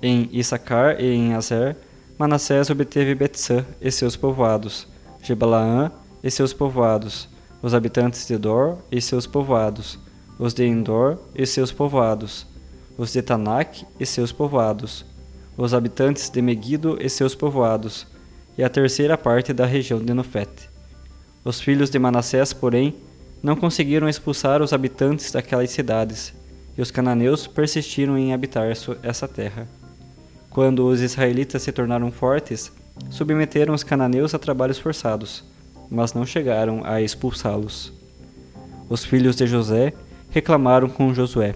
Em 0.00 0.30
Issacar 0.32 1.00
e 1.00 1.12
em 1.12 1.34
Azer, 1.34 1.76
Manassés 2.18 2.68
obteve 2.68 3.14
Betsã 3.14 3.64
e 3.80 3.92
seus 3.92 4.16
povoados, 4.16 4.88
Jebalaã 5.22 5.92
e 6.20 6.28
seus 6.28 6.52
povoados, 6.52 7.28
os 7.62 7.72
habitantes 7.72 8.26
de 8.26 8.36
Dor 8.36 8.78
e 8.90 9.00
seus 9.00 9.24
povoados, 9.24 9.96
os 10.36 10.52
de 10.52 10.64
Endor 10.64 11.16
e 11.32 11.46
seus 11.46 11.70
povoados, 11.70 12.44
os 12.96 13.12
de 13.12 13.22
Tanak 13.22 13.86
e 14.00 14.04
seus 14.04 14.32
povoados, 14.32 15.06
os 15.56 15.72
habitantes 15.72 16.28
de 16.28 16.42
Megido 16.42 16.98
e 17.00 17.08
seus 17.08 17.36
povoados, 17.36 18.04
e 18.56 18.64
a 18.64 18.68
terceira 18.68 19.16
parte 19.16 19.52
da 19.52 19.64
região 19.64 20.00
de 20.00 20.12
Nofete. 20.12 20.68
Os 21.44 21.60
filhos 21.60 21.88
de 21.88 22.00
Manassés, 22.00 22.52
porém, 22.52 22.96
não 23.40 23.54
conseguiram 23.54 24.08
expulsar 24.08 24.60
os 24.60 24.72
habitantes 24.72 25.30
daquelas 25.30 25.70
cidades, 25.70 26.34
e 26.76 26.82
os 26.82 26.90
cananeus 26.90 27.46
persistiram 27.46 28.18
em 28.18 28.34
habitar 28.34 28.68
essa 29.04 29.28
terra. 29.28 29.68
Quando 30.50 30.86
os 30.86 31.00
israelitas 31.00 31.62
se 31.62 31.72
tornaram 31.72 32.10
fortes, 32.10 32.72
submeteram 33.10 33.74
os 33.74 33.82
cananeus 33.82 34.34
a 34.34 34.38
trabalhos 34.38 34.78
forçados, 34.78 35.44
mas 35.90 36.14
não 36.14 36.24
chegaram 36.24 36.82
a 36.84 37.00
expulsá-los. 37.00 37.92
Os 38.88 39.04
filhos 39.04 39.36
de 39.36 39.46
José 39.46 39.92
reclamaram 40.30 40.88
com 40.88 41.14
Josué: 41.14 41.54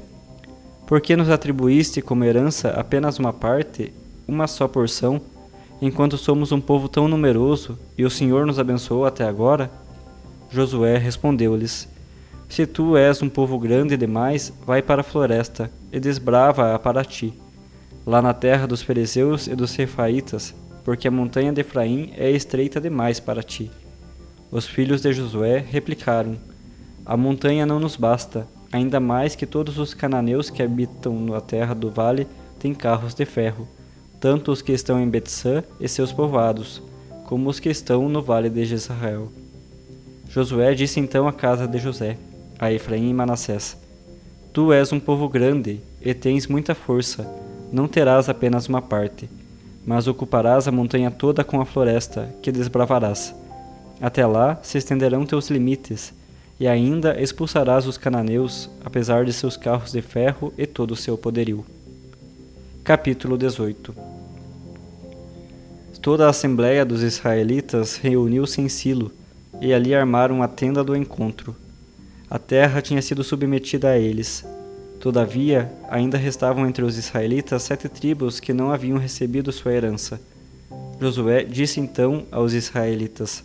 Por 0.87 1.01
que 1.01 1.17
nos 1.17 1.31
atribuíste 1.31 2.03
como 2.03 2.25
herança 2.25 2.71
apenas 2.71 3.19
uma 3.19 3.33
parte, 3.33 3.93
uma 4.29 4.47
só 4.47 4.69
porção, 4.69 5.21
enquanto 5.81 6.19
somos 6.19 6.53
um 6.53 6.61
povo 6.61 6.89
tão 6.89 7.09
numeroso 7.09 7.79
e 7.97 8.05
o 8.05 8.11
Senhor 8.11 8.47
nos 8.47 8.59
abençoou 8.59 9.07
até 9.07 9.25
agora? 9.25 9.71
Josué 10.51 10.99
respondeu-lhes: 10.99 11.89
Se 12.49 12.67
tu 12.67 12.97
és 12.97 13.23
um 13.23 13.29
povo 13.29 13.59
grande 13.59 13.97
demais, 13.97 14.53
vai 14.67 14.83
para 14.83 15.01
a 15.01 15.05
floresta 15.05 15.71
e 15.91 15.99
desbrava-a 15.99 16.79
para 16.79 17.05
ti, 17.05 17.33
lá 18.07 18.21
na 18.21 18.35
terra 18.35 18.67
dos 18.67 18.83
fariseus 18.83 19.47
e 19.47 19.55
dos 19.55 19.75
refaitas, 19.77 20.55
porque 20.85 21.07
a 21.07 21.11
montanha 21.11 21.53
de 21.53 21.61
Efraim 21.61 22.13
é 22.17 22.31
estreita 22.31 22.81
demais 22.81 23.21
para 23.21 23.43
ti. 23.43 23.71
Os 24.51 24.67
filhos 24.67 25.01
de 25.01 25.13
Josué 25.13 25.59
replicaram: 25.59 26.37
A 27.07 27.17
montanha 27.17 27.65
não 27.65 27.79
nos 27.79 27.97
basta, 27.97 28.47
ainda 28.71 28.99
mais 28.99 29.35
que 29.35 29.47
todos 29.47 29.79
os 29.79 29.95
cananeus 29.95 30.51
que 30.51 30.63
habitam 30.63 31.19
na 31.21 31.41
terra 31.41 31.75
do 31.75 31.91
vale 31.91 32.27
têm 32.59 32.75
carros 32.75 33.15
de 33.15 33.25
ferro, 33.25 33.69
tanto 34.21 34.53
os 34.53 34.63
que 34.63 34.73
estão 34.73 35.01
em 35.01 35.09
Betsã 35.09 35.63
e 35.81 35.89
seus 35.89 36.13
povoados, 36.13 36.83
como 37.25 37.49
os 37.49 37.59
que 37.59 37.69
estão 37.69 38.09
no 38.09 38.23
vale 38.23 38.51
de 38.51 38.65
Jezreel. 38.65 39.33
Josué 40.29 40.75
disse 40.75 40.99
então 40.99 41.29
à 41.29 41.33
casa 41.33 41.67
de 41.67 41.79
José, 41.79 42.17
a 42.59 42.73
Efraim 42.73 43.11
e 43.11 43.15
Manassés: 43.15 43.77
Tu 44.53 44.73
és 44.73 44.93
um 44.93 45.01
povo 45.01 45.29
grande 45.29 45.81
e 46.01 46.13
tens 46.13 46.47
muita 46.47 46.75
força, 46.75 47.27
não 47.73 47.89
terás 47.89 48.29
apenas 48.29 48.69
uma 48.69 48.83
parte, 48.83 49.29
mas 49.85 50.07
ocuparás 50.07 50.69
a 50.69 50.73
montanha 50.73 51.11
toda 51.11 51.43
com 51.43 51.61
a 51.61 51.65
floresta, 51.65 52.33
que 52.43 52.53
desbravarás. 52.53 53.35
Até 54.01 54.27
lá 54.27 54.59
se 54.63 54.79
estenderão 54.79 55.25
teus 55.25 55.49
limites, 55.49 56.13
e 56.61 56.69
ainda 56.69 57.21
expulsarás 57.21 57.87
os 57.87 57.97
cananeus, 57.97 58.69
apesar 58.85 59.25
de 59.25 59.33
seus 59.33 59.57
carros 59.57 59.91
de 59.91 60.03
ferro 60.03 60.53
e 60.57 60.67
todo 60.67 60.93
o 60.93 60.97
seu 60.97 61.17
poderio. 61.17 61.65
Capítulo 62.85 63.39
18 63.39 63.95
Toda 66.03 66.27
a 66.27 66.31
assembleia 66.31 66.85
dos 66.85 67.03
israelitas 67.03 67.97
reuniu-se 67.97 68.61
em 68.61 68.69
Silo, 68.69 69.11
e 69.61 69.73
ali 69.73 69.95
armaram 69.95 70.43
a 70.43 70.49
tenda 70.49 70.83
do 70.83 70.97
encontro. 70.97 71.55
A 72.29 72.39
terra 72.39 72.83
tinha 72.83 73.01
sido 73.01 73.23
submetida 73.23 73.91
a 73.91 73.99
eles. 73.99 74.45
Todavia, 75.03 75.69
ainda 75.91 76.17
restavam 76.17 76.65
entre 76.65 76.85
os 76.85 76.97
israelitas 76.97 77.65
sete 77.65 77.89
tribos 77.89 78.39
que 78.39 78.53
não 78.53 78.71
haviam 78.71 78.99
recebido 78.99 79.51
sua 79.51 79.73
herança. 79.73 80.21
Josué 81.01 81.43
disse 81.43 81.81
então 81.81 82.23
aos 82.31 82.53
israelitas: 82.53 83.43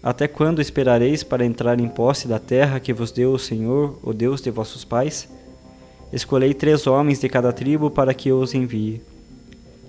Até 0.00 0.28
quando 0.28 0.62
esperareis 0.62 1.24
para 1.24 1.44
entrar 1.44 1.80
em 1.80 1.88
posse 1.88 2.28
da 2.28 2.38
terra 2.38 2.78
que 2.78 2.92
vos 2.92 3.10
deu 3.10 3.32
o 3.32 3.38
Senhor, 3.38 3.98
o 4.00 4.12
Deus 4.12 4.40
de 4.40 4.48
vossos 4.48 4.84
pais? 4.84 5.28
Escolhei 6.12 6.54
três 6.54 6.86
homens 6.86 7.18
de 7.18 7.28
cada 7.28 7.52
tribo 7.52 7.90
para 7.90 8.14
que 8.14 8.28
eu 8.28 8.38
os 8.38 8.54
envie. 8.54 9.02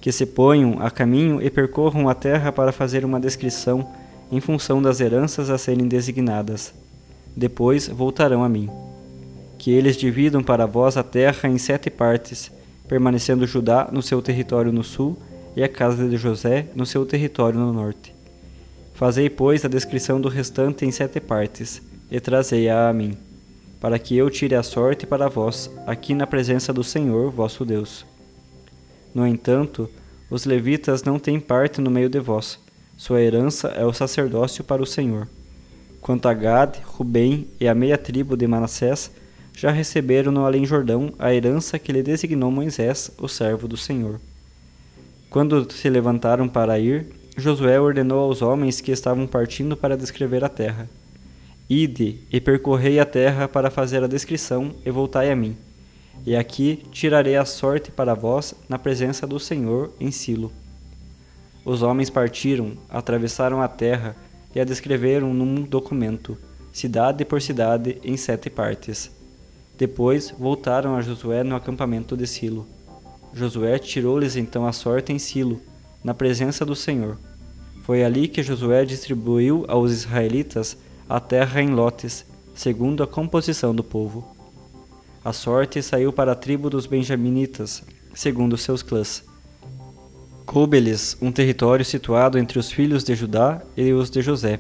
Que 0.01 0.12
se 0.12 0.25
ponham 0.25 0.81
a 0.81 0.89
caminho 0.89 1.39
e 1.43 1.51
percorram 1.51 2.10
a 2.10 2.15
terra 2.15 2.51
para 2.51 2.72
fazer 2.72 3.05
uma 3.05 3.19
descrição 3.19 3.88
em 4.31 4.41
função 4.41 4.81
das 4.81 5.00
heranças 5.00 5.51
a 5.51 5.60
serem 5.60 5.88
designadas. 5.88 6.74
Depois 7.38 7.88
voltarão 7.88 8.43
a 8.43 8.50
mim 8.50 8.67
que 9.65 9.72
eles 9.72 9.98
dividam 9.98 10.43
para 10.43 10.67
vós 10.67 10.95
a 10.95 11.01
terra 11.01 11.50
em 11.50 11.57
sete 11.57 11.89
partes, 11.89 12.51
permanecendo 12.88 13.48
Judá 13.48 13.89
no 13.91 14.00
seu 14.00 14.22
território 14.22 14.72
no 14.72 14.84
sul 14.84 15.17
e 15.55 15.63
a 15.63 15.67
casa 15.67 16.07
de 16.07 16.17
José 16.17 16.67
no 16.75 16.86
seu 16.86 17.03
território 17.03 17.60
no 17.60 17.74
norte. 17.74 18.13
Fazei, 18.93 19.27
pois, 19.27 19.65
a 19.65 19.67
descrição 19.67 20.22
do 20.22 20.29
restante 20.29 20.86
em 20.86 20.91
sete 20.91 21.19
partes, 21.19 21.81
e 22.12 22.19
trazei-a 22.19 22.88
a 22.88 22.93
mim, 22.93 23.17
para 23.81 23.98
que 23.98 24.15
eu 24.15 24.29
tire 24.29 24.53
a 24.53 24.62
sorte 24.62 25.07
para 25.07 25.29
vós, 25.29 25.67
aqui 25.88 26.13
na 26.13 26.27
presença 26.27 26.72
do 26.72 26.84
Senhor 26.84 27.31
vosso 27.31 27.65
Deus. 27.65 28.05
No 29.15 29.25
entanto, 29.25 29.89
os 30.29 30.45
levitas 30.45 31.01
não 31.01 31.17
têm 31.17 31.39
parte 31.39 31.81
no 31.81 31.89
meio 31.89 32.07
de 32.07 32.19
vós, 32.19 32.60
sua 32.95 33.19
herança 33.19 33.69
é 33.69 33.84
o 33.84 33.91
sacerdócio 33.91 34.63
para 34.63 34.84
o 34.84 34.86
Senhor. 34.86 35.27
Quanto 36.01 36.27
a 36.27 36.36
Gad, 36.36 36.77
Rubem 36.86 37.48
e 37.60 37.67
a 37.67 37.74
meia 37.74 37.98
tribo 37.98 38.38
de 38.38 38.45
Manassés, 38.45 39.10
já 39.56 39.72
receberam 39.72 40.32
no 40.32 40.46
Além-Jordão 40.46 41.14
a 41.18 41.34
herança 41.34 41.80
que 41.80 41.92
lhe 41.92 42.04
designou 42.04 42.52
Moisés, 42.52 43.10
o 43.18 43.28
servo 43.28 43.68
do 43.68 43.78
Senhor. 43.78 44.20
Quando 45.30 45.72
se 45.72 45.90
levantaram 45.90 46.48
para 46.48 46.78
ir, 46.80 47.08
Josué 47.38 47.80
ordenou 47.80 48.20
aos 48.20 48.42
homens 48.42 48.80
que 48.80 48.92
estavam 48.92 49.26
partindo 49.28 49.76
para 49.76 49.98
descrever 49.98 50.44
a 50.44 50.50
terra: 50.50 50.90
Ide 51.70 52.20
e 52.32 52.40
percorrei 52.40 53.00
a 53.00 53.06
terra 53.06 53.48
para 53.48 53.72
fazer 53.72 54.04
a 54.04 54.08
descrição 54.08 54.74
e 54.86 54.92
voltai 54.92 55.32
a 55.32 55.36
mim. 55.36 55.56
E 56.26 56.36
aqui 56.36 56.84
tirarei 56.92 57.36
a 57.36 57.46
sorte 57.46 57.92
para 57.92 58.14
vós 58.14 58.54
na 58.70 58.80
presença 58.80 59.28
do 59.28 59.40
Senhor 59.40 59.92
em 60.00 60.12
Silo. 60.12 60.52
Os 61.66 61.82
homens 61.82 62.10
partiram, 62.10 62.74
atravessaram 62.90 63.62
a 63.62 63.68
terra 63.68 64.16
e 64.54 64.60
a 64.60 64.64
descreveram 64.64 65.34
num 65.34 65.64
documento, 65.64 66.38
cidade 66.72 67.26
por 67.26 67.42
cidade, 67.42 67.98
em 68.04 68.16
sete 68.16 68.50
partes. 68.50 69.14
Depois 69.77 70.34
voltaram 70.38 70.96
a 70.96 71.01
Josué 71.01 71.44
no 71.44 71.55
acampamento 71.55 72.15
de 72.15 72.25
Silo. 72.25 72.65
Josué 73.34 73.77
tirou-lhes 73.77 74.38
então 74.38 74.65
a 74.65 74.72
sorte 74.72 75.12
em 75.12 75.20
Silo, 75.20 75.62
na 76.03 76.13
presença 76.13 76.65
do 76.65 76.75
Senhor. 76.75 77.17
Foi 77.84 78.03
ali 78.03 78.27
que 78.27 78.41
Josué 78.41 78.86
distribuiu 78.86 79.65
aos 79.67 79.91
israelitas 79.91 80.77
a 81.10 81.20
terra 81.20 81.62
em 81.62 81.70
lotes, 81.70 82.25
segundo 82.53 83.03
a 83.03 83.08
composição 83.08 83.75
do 83.75 83.84
povo. 83.84 84.25
A 85.24 85.34
sorte 85.34 85.82
saiu 85.82 86.13
para 86.13 86.32
a 86.32 86.36
tribo 86.36 86.70
dos 86.70 86.86
benjaminitas, 86.86 87.84
segundo 88.13 88.58
seus 88.58 88.82
clãs. 88.82 89.24
Coube-lhes 90.46 91.17
um 91.22 91.32
território 91.32 91.84
situado 91.84 92.38
entre 92.38 92.58
os 92.58 92.72
filhos 92.72 93.03
de 93.03 93.13
Judá 93.13 93.62
e 93.75 93.91
os 93.91 94.10
de 94.10 94.22
José. 94.22 94.60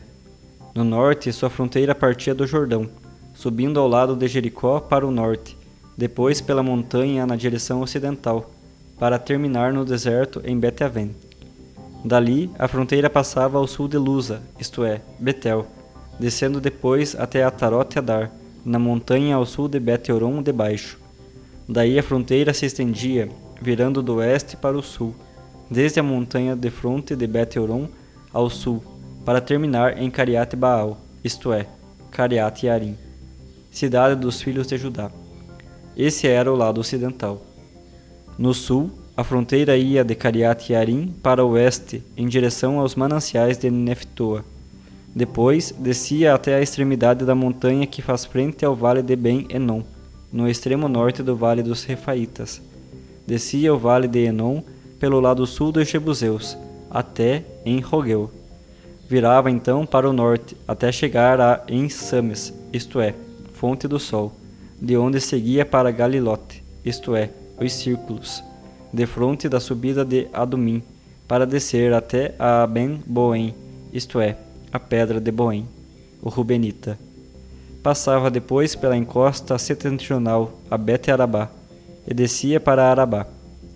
No 0.73 0.83
norte, 0.83 1.31
sua 1.31 1.49
fronteira 1.49 1.95
partia 1.95 2.35
do 2.35 2.45
Jordão, 2.45 2.89
subindo 3.35 3.79
ao 3.79 3.87
lado 3.87 4.15
de 4.15 4.27
Jericó 4.27 4.79
para 4.79 5.05
o 5.05 5.11
norte, 5.11 5.55
depois 5.95 6.41
pela 6.41 6.63
montanha 6.63 7.25
na 7.25 7.35
direção 7.35 7.81
ocidental, 7.81 8.49
para 8.97 9.19
terminar 9.19 9.73
no 9.73 9.85
deserto 9.85 10.41
em 10.45 10.57
Bet-Aven. 10.57 11.13
Dali, 12.03 12.49
a 12.57 12.67
fronteira 12.67 13.09
passava 13.09 13.57
ao 13.57 13.67
sul 13.67 13.87
de 13.87 13.97
Lusa, 13.97 14.41
isto 14.59 14.83
é, 14.83 15.01
Betel, 15.19 15.67
descendo 16.19 16.61
depois 16.61 17.15
até 17.15 17.43
Atarote 17.43 17.99
Adar, 17.99 18.31
na 18.63 18.79
montanha 18.79 19.35
ao 19.35 19.45
sul 19.45 19.67
de 19.67 19.79
Bet-Oron 19.79 20.41
de 20.41 20.51
baixo. 20.51 20.97
Daí 21.67 21.99
a 21.99 22.03
fronteira 22.03 22.53
se 22.53 22.65
estendia, 22.65 23.29
virando 23.61 24.01
do 24.01 24.15
oeste 24.15 24.55
para 24.55 24.77
o 24.77 24.83
sul, 24.83 25.13
desde 25.69 25.99
a 25.99 26.03
montanha 26.03 26.55
de 26.55 26.69
fronte 26.69 27.15
de 27.15 27.27
Bet-Oron 27.27 27.87
ao 28.31 28.49
sul, 28.49 28.81
para 29.25 29.41
terminar 29.41 30.01
em 30.01 30.09
Cariate 30.09 30.55
Baal, 30.55 30.97
isto 31.23 31.51
é, 31.51 31.65
Cariate 32.11 32.67
Yarim 32.67 33.04
cidade 33.75 34.15
dos 34.15 34.41
filhos 34.41 34.67
de 34.67 34.77
Judá. 34.77 35.11
Esse 35.97 36.27
era 36.27 36.49
o 36.51 36.55
lado 36.55 36.79
ocidental. 36.79 37.45
No 38.37 38.53
sul, 38.53 38.89
a 39.17 39.23
fronteira 39.23 39.75
ia 39.75 40.01
de 40.01 40.15
Cariat 40.15 40.71
Yarim 40.71 41.13
para 41.21 41.43
o 41.43 41.49
oeste, 41.51 42.01
em 42.15 42.25
direção 42.25 42.79
aos 42.79 42.95
mananciais 42.95 43.57
de 43.57 43.69
Neftoa. 43.69 44.45
Depois, 45.13 45.75
descia 45.77 46.33
até 46.33 46.55
a 46.55 46.61
extremidade 46.61 47.25
da 47.25 47.35
montanha 47.35 47.85
que 47.85 48.01
faz 48.01 48.23
frente 48.23 48.63
ao 48.63 48.77
vale 48.77 49.01
de 49.01 49.13
Ben-Enon, 49.13 49.83
no 50.31 50.47
extremo 50.47 50.87
norte 50.87 51.21
do 51.21 51.35
vale 51.35 51.61
dos 51.61 51.83
Refaitas. 51.83 52.61
Descia 53.27 53.73
o 53.73 53.77
vale 53.77 54.07
de 54.07 54.19
Enon 54.19 54.61
pelo 55.01 55.19
lado 55.19 55.45
sul 55.45 55.73
dos 55.73 55.89
Jebuseus, 55.89 56.57
até 56.89 57.43
em 57.65 57.81
Rogel. 57.81 58.31
Virava 59.09 59.51
então 59.51 59.85
para 59.85 60.09
o 60.09 60.13
norte, 60.13 60.55
até 60.65 60.93
chegar 60.93 61.41
a 61.41 61.61
Ensames, 61.67 62.53
isto 62.71 63.01
é, 63.01 63.13
fonte 63.65 63.87
do 63.87 63.99
sol, 63.99 64.31
de 64.79 64.95
onde 64.95 65.19
seguia 65.19 65.65
para 65.65 65.89
Galilote, 65.89 66.63
isto 66.85 67.15
é, 67.15 67.31
os 67.59 67.73
círculos, 67.73 68.43
de 68.93 69.07
fronte 69.07 69.49
da 69.49 69.59
subida 69.59 70.05
de 70.05 70.27
Adumim, 70.31 70.83
para 71.27 71.47
descer 71.47 71.91
até 71.91 72.35
a 72.37 72.67
Ben-Boém, 72.67 73.55
isto 73.91 74.19
é, 74.19 74.37
a 74.71 74.79
pedra 74.79 75.19
de 75.19 75.31
Boém, 75.31 75.67
o 76.21 76.29
Rubenita. 76.29 76.95
Passava 77.81 78.29
depois 78.29 78.75
pela 78.75 78.95
encosta 78.95 79.57
setentrional 79.57 80.59
a 80.69 80.77
Bet-Arabá, 80.77 81.49
e 82.07 82.13
descia 82.13 82.59
para 82.59 82.91
Arabá. 82.91 83.25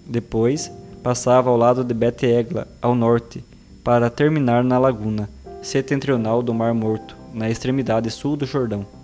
Depois, 0.06 0.72
passava 1.02 1.50
ao 1.50 1.58
lado 1.58 1.84
de 1.84 1.96
Bet-Egla, 1.96 2.68
ao 2.80 2.94
norte, 2.94 3.44
para 3.84 4.08
terminar 4.08 4.64
na 4.64 4.78
laguna 4.78 5.28
setentrional 5.64 6.44
do 6.44 6.54
Mar 6.54 6.76
Morto, 6.76 7.18
na 7.34 7.50
extremidade 7.50 8.12
sul 8.12 8.38
do 8.38 8.46
Jordão. 8.46 8.99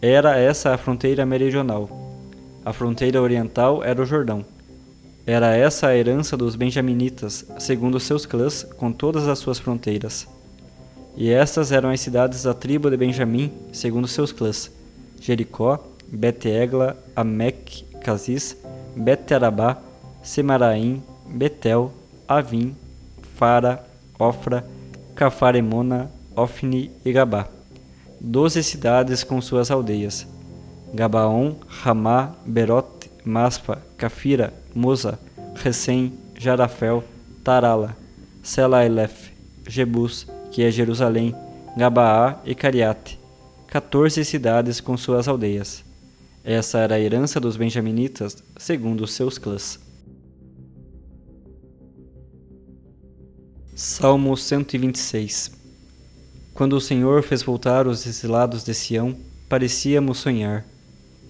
Era 0.00 0.38
essa 0.38 0.74
a 0.74 0.78
fronteira 0.78 1.24
meridional. 1.24 1.88
A 2.62 2.70
fronteira 2.70 3.22
oriental 3.22 3.82
era 3.82 4.00
o 4.00 4.04
Jordão. 4.04 4.44
Era 5.26 5.56
essa 5.56 5.86
a 5.86 5.96
herança 5.96 6.36
dos 6.36 6.54
benjaminitas, 6.54 7.46
segundo 7.58 7.98
seus 7.98 8.26
clãs, 8.26 8.62
com 8.76 8.92
todas 8.92 9.26
as 9.26 9.38
suas 9.38 9.58
fronteiras. 9.58 10.28
E 11.16 11.30
estas 11.30 11.72
eram 11.72 11.88
as 11.88 12.00
cidades 12.00 12.42
da 12.42 12.52
tribo 12.52 12.90
de 12.90 12.96
Benjamim, 12.96 13.50
segundo 13.72 14.06
seus 14.06 14.32
clãs: 14.32 14.70
Jericó, 15.18 15.82
Bet-Egla, 16.06 16.94
Amec, 17.16 17.84
Casis, 18.02 18.54
Bet-Arabá, 18.94 19.78
Semaraim, 20.22 21.02
Betel, 21.26 21.90
Avim, 22.28 22.76
Fara, 23.34 23.82
Ofra, 24.18 24.62
Cafaremona, 25.14 26.10
Ofni 26.36 26.90
e 27.02 27.12
Gabá 27.12 27.55
doze 28.20 28.62
cidades 28.62 29.22
com 29.22 29.40
suas 29.40 29.70
aldeias: 29.70 30.26
Gabaon, 30.92 31.56
Ramá, 31.66 32.34
Berot, 32.44 33.10
Maspa, 33.24 33.82
Cafira, 33.96 34.52
Moza, 34.74 35.18
Recém, 35.54 36.12
Jarafel, 36.38 37.02
Tarala, 37.42 37.96
Selaelef, 38.42 39.30
Jebus, 39.66 40.26
que 40.50 40.62
é 40.62 40.70
Jerusalém, 40.70 41.34
Gabaá 41.76 42.40
e 42.44 42.54
Cariate, 42.54 43.18
quatorze 43.70 44.24
cidades 44.24 44.80
com 44.80 44.96
suas 44.96 45.28
aldeias. 45.28 45.84
Essa 46.44 46.78
era 46.78 46.94
a 46.94 47.00
herança 47.00 47.40
dos 47.40 47.56
benjaminitas, 47.56 48.42
segundo 48.56 49.06
seus 49.06 49.36
clãs. 49.36 49.80
Salmo 53.74 54.36
126 54.36 55.65
quando 56.56 56.72
o 56.72 56.80
Senhor 56.80 57.22
fez 57.22 57.42
voltar 57.42 57.86
os 57.86 58.06
exilados 58.06 58.64
de 58.64 58.72
Sião, 58.72 59.14
parecíamos 59.46 60.16
sonhar. 60.16 60.64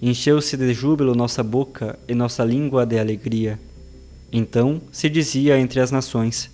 Encheu-se 0.01 0.57
de 0.57 0.73
júbilo 0.73 1.17
nossa 1.17 1.43
boca 1.43 1.99
e 2.07 2.15
nossa 2.15 2.45
língua 2.45 2.87
de 2.87 2.97
alegria. 2.97 3.59
Então 4.33 4.81
se 4.93 5.11
dizia 5.11 5.59
entre 5.59 5.81
as 5.81 5.91
nações: 5.91 6.49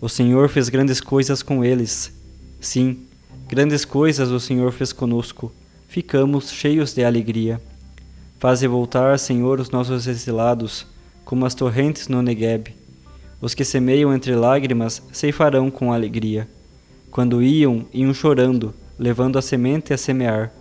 O 0.00 0.08
Senhor 0.08 0.48
fez 0.48 0.70
grandes 0.70 0.98
coisas 0.98 1.42
com 1.42 1.62
eles. 1.62 2.10
Sim, 2.58 3.00
grandes 3.46 3.84
coisas 3.84 4.30
o 4.30 4.40
Senhor 4.40 4.72
fez 4.72 4.94
conosco. 4.94 5.52
Ficamos 5.86 6.50
cheios 6.50 6.94
de 6.94 7.04
alegria. 7.04 7.60
Faze 8.38 8.66
voltar, 8.66 9.18
Senhor, 9.18 9.60
os 9.60 9.68
nossos 9.68 10.06
exilados, 10.06 10.86
como 11.22 11.44
as 11.44 11.54
torrentes 11.54 12.08
no 12.08 12.22
Negueb. 12.22 12.74
Os 13.42 13.52
que 13.52 13.64
semeiam 13.64 14.14
entre 14.14 14.34
lágrimas 14.34 15.02
ceifarão 15.12 15.70
com 15.70 15.92
alegria. 15.92 16.48
Quando 17.10 17.42
iam, 17.42 17.86
iam 17.92 18.12
chorando, 18.12 18.74
levando 18.98 19.38
a 19.38 19.42
semente 19.42 19.92
a 19.92 19.98
semear. 19.98 20.52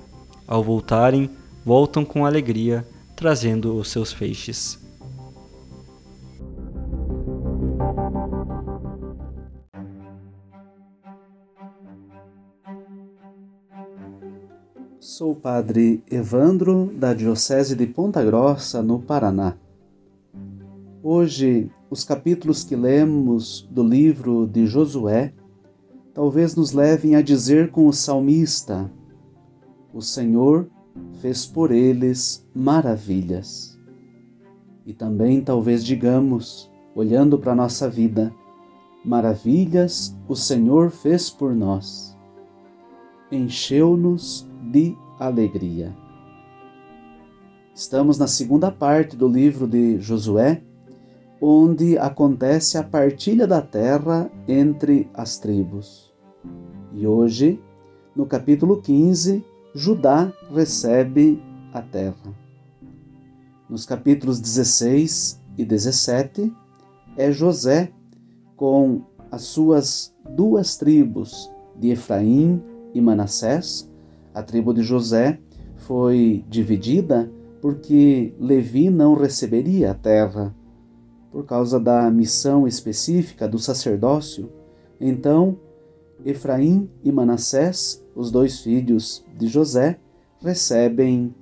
Ao 0.47 0.63
voltarem, 0.63 1.29
voltam 1.65 2.05
com 2.05 2.25
alegria, 2.25 2.85
trazendo 3.15 3.75
os 3.75 3.89
seus 3.89 4.13
feixes. 4.13 4.79
Sou 14.99 15.31
o 15.31 15.35
padre 15.35 16.03
Evandro, 16.11 16.91
da 16.95 17.13
Diocese 17.13 17.75
de 17.75 17.85
Ponta 17.85 18.23
Grossa, 18.23 18.81
no 18.81 18.99
Paraná. 18.99 19.55
Hoje, 21.01 21.69
os 21.89 22.03
capítulos 22.03 22.63
que 22.63 22.75
lemos 22.75 23.67
do 23.69 23.83
livro 23.83 24.47
de 24.47 24.65
Josué 24.65 25.31
talvez 26.15 26.55
nos 26.55 26.71
levem 26.71 27.15
a 27.15 27.21
dizer 27.21 27.69
com 27.69 27.85
o 27.87 27.93
salmista: 27.93 28.89
O 29.93 30.01
Senhor 30.01 30.67
fez 31.21 31.45
por 31.45 31.71
eles 31.71 32.47
maravilhas. 32.55 33.77
E 34.85 34.93
também 34.93 35.41
talvez 35.41 35.83
digamos, 35.83 36.71
olhando 36.95 37.37
para 37.37 37.51
a 37.51 37.55
nossa 37.55 37.89
vida, 37.89 38.33
maravilhas 39.03 40.17
o 40.27 40.35
Senhor 40.35 40.89
fez 40.89 41.29
por 41.29 41.53
nós. 41.53 42.17
Encheu-nos 43.31 44.47
de 44.71 44.95
alegria. 45.19 45.93
Estamos 47.73 48.17
na 48.17 48.27
segunda 48.27 48.71
parte 48.71 49.17
do 49.17 49.27
livro 49.27 49.67
de 49.67 49.99
Josué, 49.99 50.63
onde 51.47 51.95
acontece 51.99 52.75
a 52.75 52.83
partilha 52.83 53.45
da 53.45 53.61
terra 53.61 54.31
entre 54.47 55.07
as 55.13 55.37
tribos. 55.37 56.11
E 56.91 57.05
hoje, 57.05 57.61
no 58.15 58.25
capítulo 58.25 58.81
15, 58.81 59.45
Judá 59.75 60.33
recebe 60.51 61.39
a 61.71 61.83
terra. 61.83 62.33
Nos 63.69 63.85
capítulos 63.85 64.39
16 64.39 65.39
e 65.55 65.63
17, 65.63 66.51
é 67.15 67.31
José 67.31 67.91
com 68.55 69.03
as 69.29 69.43
suas 69.43 70.15
duas 70.27 70.75
tribos 70.77 71.51
de 71.75 71.91
Efraim 71.91 72.59
e 72.91 72.99
Manassés. 72.99 73.87
A 74.33 74.41
tribo 74.41 74.73
de 74.73 74.81
José 74.81 75.39
foi 75.75 76.43
dividida 76.49 77.31
porque 77.61 78.33
Levi 78.39 78.89
não 78.89 79.13
receberia 79.13 79.91
a 79.91 79.93
terra 79.93 80.55
por 81.35 81.45
causa 81.45 81.77
da 81.77 82.09
missão 82.09 82.65
específica 82.65 83.45
do 83.45 83.59
sacerdócio. 83.59 84.49
Então, 85.01 85.59
Efraim 86.23 86.89
e 87.03 87.11
Manassés, 87.11 88.01
os 88.15 88.31
dois 88.31 88.61
filhos 88.61 89.21
de 89.37 89.47
José, 89.47 89.99
recebem 90.39 91.35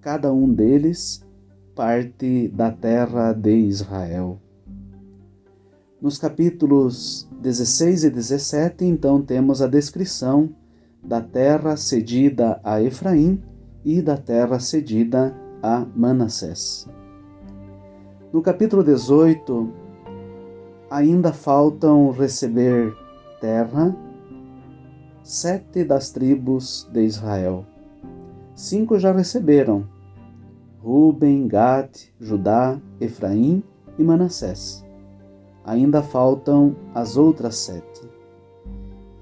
cada 0.00 0.32
um 0.32 0.52
deles 0.52 1.24
parte 1.72 2.48
da 2.48 2.72
terra 2.72 3.32
de 3.32 3.54
Israel. 3.54 4.40
Nos 6.00 6.18
capítulos 6.18 7.28
16 7.40 8.02
e 8.02 8.10
17, 8.10 8.84
então, 8.84 9.22
temos 9.22 9.62
a 9.62 9.68
descrição 9.68 10.50
da 11.00 11.20
terra 11.20 11.76
cedida 11.76 12.60
a 12.64 12.82
Efraim 12.82 13.40
e 13.84 14.02
da 14.02 14.16
terra 14.16 14.58
cedida 14.58 15.32
a 15.62 15.86
Manassés. 15.94 16.88
No 18.32 18.40
capítulo 18.40 18.82
18, 18.82 19.70
ainda 20.88 21.34
faltam 21.34 22.10
receber 22.12 22.96
terra 23.38 23.94
sete 25.22 25.84
das 25.84 26.10
tribos 26.10 26.88
de 26.90 27.04
Israel. 27.04 27.66
Cinco 28.54 28.98
já 28.98 29.12
receberam: 29.12 29.86
Ruben, 30.82 31.46
Gad, 31.46 31.90
Judá, 32.18 32.80
Efraim 32.98 33.62
e 33.98 34.02
Manassés. 34.02 34.82
Ainda 35.62 36.02
faltam 36.02 36.74
as 36.94 37.18
outras 37.18 37.56
sete. 37.56 38.08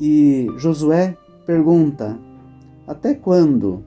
E 0.00 0.46
Josué 0.56 1.16
pergunta: 1.44 2.16
Até 2.86 3.12
quando 3.14 3.82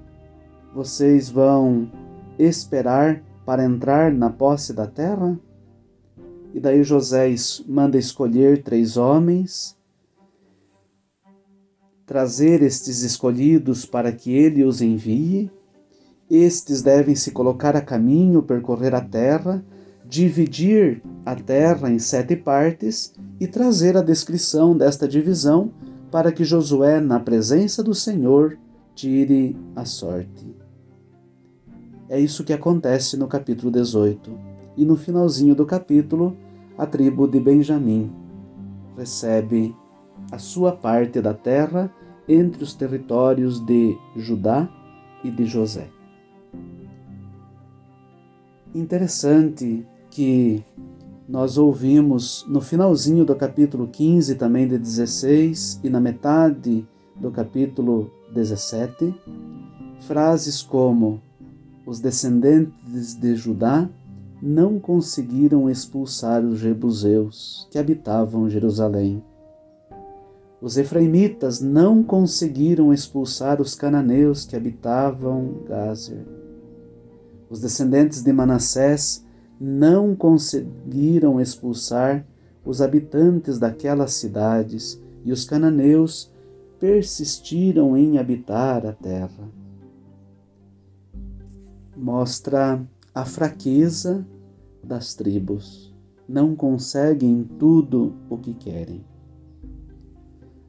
vocês 0.76 1.30
vão 1.30 1.90
esperar 2.38 3.24
para 3.46 3.64
entrar 3.66 4.12
na 4.12 4.30
posse 4.30 4.74
da 4.74 4.88
terra? 4.88 5.40
E 6.54 6.60
daí 6.60 6.84
José 6.84 7.34
manda 7.68 7.98
escolher 7.98 8.62
três 8.62 8.98
homens 8.98 9.76
trazer 12.06 12.62
estes 12.62 13.02
escolhidos 13.02 13.86
para 13.86 14.12
que 14.12 14.32
ele 14.32 14.64
os 14.64 14.82
envie. 14.82 15.52
Estes 16.30 16.82
devem 16.82 17.16
se 17.16 17.32
colocar 17.32 17.76
a 17.76 17.82
caminho, 17.82 18.44
percorrer 18.44 18.94
a 18.94 19.02
terra, 19.02 19.64
dividir 20.06 21.02
a 21.26 21.36
terra 21.36 21.90
em 21.90 22.00
sete 22.00 22.36
partes 22.36 23.14
e 23.40 23.48
trazer 23.48 23.98
a 23.98 24.02
descrição 24.02 24.78
desta 24.78 25.08
divisão 25.08 25.72
para 26.12 26.32
que 26.32 26.44
Josué, 26.44 27.00
na 27.00 27.20
presença 27.20 27.82
do 27.82 27.96
Senhor, 27.96 28.58
tire 28.94 29.58
a 29.76 29.86
sorte. 29.86 30.63
É 32.14 32.20
isso 32.20 32.44
que 32.44 32.54
acontece 32.54 33.18
no 33.18 33.28
capítulo 33.28 33.72
18. 33.72 34.38
E 34.78 34.86
no 34.86 34.96
finalzinho 34.96 35.56
do 35.56 35.66
capítulo, 35.66 36.38
a 36.78 36.86
tribo 36.86 37.28
de 37.28 37.40
Benjamim 37.40 38.12
recebe 38.96 39.76
a 40.32 40.38
sua 40.38 40.74
parte 40.74 41.20
da 41.20 41.34
terra 41.34 41.92
entre 42.30 42.64
os 42.64 42.76
territórios 42.76 43.60
de 43.66 43.98
Judá 44.16 44.70
e 45.24 45.32
de 45.32 45.46
José. 45.46 45.90
Interessante 48.76 49.84
que 50.12 50.64
nós 51.28 51.58
ouvimos 51.58 52.46
no 52.48 52.62
finalzinho 52.62 53.26
do 53.26 53.36
capítulo 53.36 53.88
15, 53.88 54.36
também 54.36 54.68
de 54.68 54.78
16, 54.78 55.80
e 55.84 55.90
na 55.90 56.00
metade 56.00 56.88
do 57.16 57.32
capítulo 57.32 58.12
17, 58.32 59.16
frases 60.02 60.62
como: 60.62 61.20
Os 61.86 62.00
descendentes 62.00 63.14
de 63.16 63.36
Judá 63.36 63.90
não 64.42 64.80
conseguiram 64.80 65.70
expulsar 65.70 66.44
os 66.44 66.60
jebuseus 66.60 67.68
que 67.72 67.78
habitavam 67.78 68.50
Jerusalém. 68.50 69.24
Os 70.62 70.78
efraimitas 70.78 71.60
não 71.60 72.02
conseguiram 72.02 72.94
expulsar 72.94 73.62
os 73.62 73.76
cananeus 73.76 74.46
que 74.46 74.56
habitavam 74.56 75.62
Gazer. 75.68 76.26
Os 77.50 77.60
descendentes 77.60 78.24
de 78.24 78.32
Manassés 78.32 79.26
não 79.60 80.16
conseguiram 80.16 81.40
expulsar 81.40 82.26
os 82.66 82.82
habitantes 82.82 83.60
daquelas 83.60 84.14
cidades, 84.14 85.02
e 85.26 85.32
os 85.32 85.44
cananeus 85.44 86.32
persistiram 86.80 87.96
em 87.98 88.18
habitar 88.18 88.86
a 88.86 88.94
terra. 88.94 89.50
Mostra 91.96 92.84
a 93.14 93.26
fraqueza 93.26 94.26
das 94.84 95.14
tribos. 95.14 95.94
Não 96.28 96.56
conseguem 96.56 97.44
tudo 97.60 98.14
o 98.30 98.38
que 98.38 98.54
querem. 98.54 99.06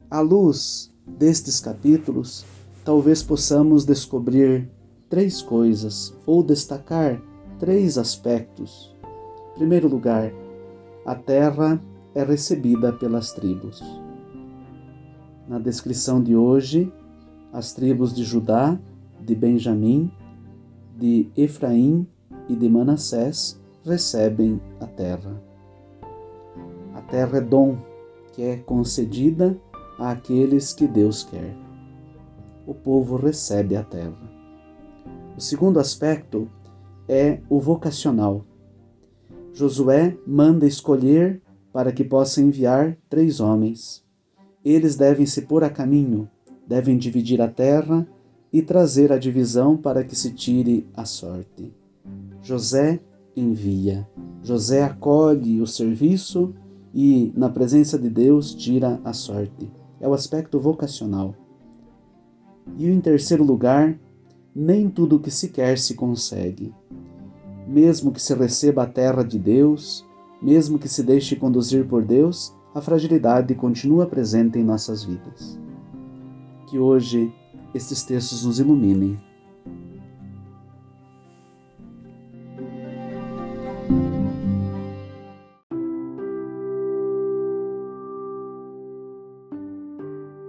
À 0.09 0.19
luz 0.19 0.93
destes 1.05 1.59
capítulos, 1.59 2.45
talvez 2.83 3.23
possamos 3.23 3.85
descobrir 3.85 4.69
três 5.09 5.41
coisas 5.41 6.13
ou 6.25 6.43
destacar 6.43 7.21
três 7.59 7.97
aspectos. 7.97 8.93
Em 9.53 9.59
primeiro 9.59 9.87
lugar, 9.87 10.31
a 11.05 11.15
terra 11.15 11.81
é 12.13 12.23
recebida 12.23 12.93
pelas 12.93 13.31
tribos. 13.31 13.81
Na 15.47 15.59
descrição 15.59 16.21
de 16.21 16.35
hoje, 16.35 16.91
as 17.51 17.73
tribos 17.73 18.13
de 18.13 18.23
Judá, 18.23 18.77
de 19.21 19.35
Benjamim, 19.35 20.11
de 20.95 21.29
Efraim 21.35 22.07
e 22.47 22.55
de 22.55 22.69
Manassés 22.69 23.59
recebem 23.83 24.59
a 24.79 24.87
terra. 24.87 25.41
A 26.93 27.01
terra 27.01 27.37
é 27.37 27.41
dom 27.41 27.77
que 28.33 28.41
é 28.41 28.57
concedida 28.57 29.57
àqueles 29.99 30.73
que 30.73 30.87
Deus 30.87 31.23
quer. 31.23 31.55
O 32.65 32.73
povo 32.73 33.15
recebe 33.15 33.75
a 33.75 33.83
terra. 33.83 34.17
O 35.37 35.41
segundo 35.41 35.79
aspecto 35.79 36.49
é 37.07 37.39
o 37.49 37.59
vocacional. 37.59 38.45
Josué 39.53 40.17
manda 40.25 40.65
escolher 40.65 41.41
para 41.71 41.91
que 41.91 42.03
possa 42.03 42.41
enviar 42.41 42.97
três 43.09 43.39
homens. 43.39 44.03
Eles 44.63 44.95
devem 44.95 45.25
se 45.25 45.43
pôr 45.43 45.63
a 45.63 45.69
caminho, 45.69 46.29
devem 46.67 46.97
dividir 46.97 47.41
a 47.41 47.47
terra 47.47 48.07
e 48.51 48.61
trazer 48.61 49.11
a 49.11 49.17
divisão 49.17 49.75
para 49.75 50.03
que 50.03 50.15
se 50.15 50.31
tire 50.31 50.87
a 50.93 51.05
sorte. 51.05 51.73
José 52.41 52.99
envia. 53.35 54.07
José 54.41 54.83
acolhe 54.83 55.61
o 55.61 55.67
serviço 55.67 56.53
e, 56.93 57.31
na 57.35 57.49
presença 57.49 57.97
de 57.97 58.09
Deus, 58.09 58.53
tira 58.53 58.99
a 59.03 59.11
sorte 59.11 59.69
é 59.99 60.07
o 60.07 60.13
aspecto 60.13 60.59
vocacional. 60.59 61.35
E 62.77 62.87
em 62.87 62.99
terceiro 62.99 63.43
lugar, 63.43 63.97
nem 64.55 64.89
tudo 64.89 65.15
o 65.15 65.19
que 65.19 65.31
se 65.31 65.49
quer 65.49 65.77
se 65.77 65.95
consegue. 65.95 66.73
mesmo 67.67 68.11
que 68.11 68.21
se 68.21 68.31
receba 68.35 68.83
a 68.83 68.85
terra 68.85 69.23
de 69.23 69.39
Deus, 69.39 70.05
mesmo 70.39 70.77
que 70.77 70.87
se 70.87 71.01
deixe 71.01 71.35
conduzir 71.35 71.87
por 71.87 72.05
Deus, 72.05 72.55
a 72.75 72.79
fragilidade 72.79 73.55
continua 73.55 74.05
presente 74.05 74.59
em 74.59 74.63
nossas 74.63 75.03
vidas. 75.03 75.59
Que 76.67 76.77
hoje 76.77 77.33
estes 77.75 78.03
textos 78.03 78.45
nos 78.45 78.59
iluminem. 78.59 79.19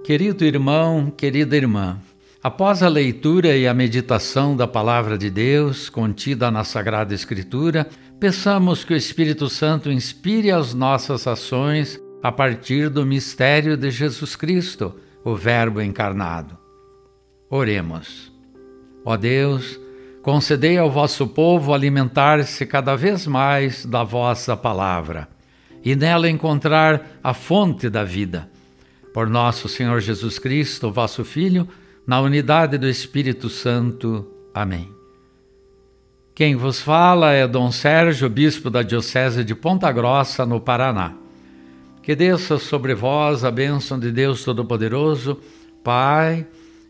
Querido 0.05 0.45
irmão, 0.45 1.11
querida 1.11 1.57
irmã, 1.57 2.01
Após 2.47 2.81
a 2.81 2.89
leitura 2.89 3.57
e 3.57 3.67
a 3.67 3.75
meditação 3.75 4.57
da 4.57 4.69
Palavra 4.69 5.19
de 5.19 5.29
Deus 5.29 5.89
contida 5.89 6.49
na 6.49 6.63
Sagrada 6.63 7.13
Escritura, 7.13 7.89
peçamos 8.21 8.85
que 8.85 8.95
o 8.95 8.97
Espírito 8.97 9.49
Santo 9.49 9.91
inspire 9.91 10.53
as 10.53 10.73
nossas 10.73 11.27
ações 11.27 12.01
a 12.23 12.31
partir 12.31 12.89
do 12.89 13.05
mistério 13.05 13.77
de 13.77 13.91
Jesus 13.91 14.37
Cristo, 14.37 14.95
o 15.25 15.35
Verbo 15.35 15.81
encarnado. 15.81 16.66
Oremos. 17.49 18.33
Ó 19.05 19.17
Deus, 19.17 19.79
concedei 20.23 20.77
ao 20.77 20.91
vosso 20.91 21.29
povo 21.29 21.73
alimentar-se 21.73 22.67
cada 22.67 22.97
vez 22.97 23.27
mais 23.27 23.87
da 23.87 24.03
vossa 24.03 24.57
palavra 24.57 25.29
e 25.85 25.95
nela 25.95 26.29
encontrar 26.29 27.19
a 27.23 27.33
fonte 27.33 27.89
da 27.89 28.03
vida. 28.03 28.51
Por 29.15 29.29
nosso 29.29 29.69
Senhor 29.69 30.01
Jesus 30.01 30.39
Cristo, 30.39 30.91
vosso 30.91 31.25
Filho, 31.25 31.69
na 32.05 32.21
unidade 32.21 32.77
do 32.77 32.89
Espírito 32.89 33.49
Santo. 33.49 34.27
Amém. 34.53 34.91
Quem 36.35 36.57
vos 36.57 36.81
fala 36.81 37.33
é 37.33 37.47
Dom 37.47 37.71
Sérgio, 37.71 38.29
bispo 38.29 38.69
da 38.69 38.83
Diocese 38.83 39.45
de 39.45 39.55
Ponta 39.55 39.91
Grossa, 39.93 40.45
no 40.45 40.61
Paraná. 40.61 41.15
Que 42.03 42.17
desça 42.17 42.59
sobre 42.59 42.95
vós 42.95 43.45
a 43.45 43.51
bênção 43.51 43.99
de 43.99 44.11
Deus 44.11 44.45
Todo-Poderoso, 44.45 45.39
Pai 45.85 46.47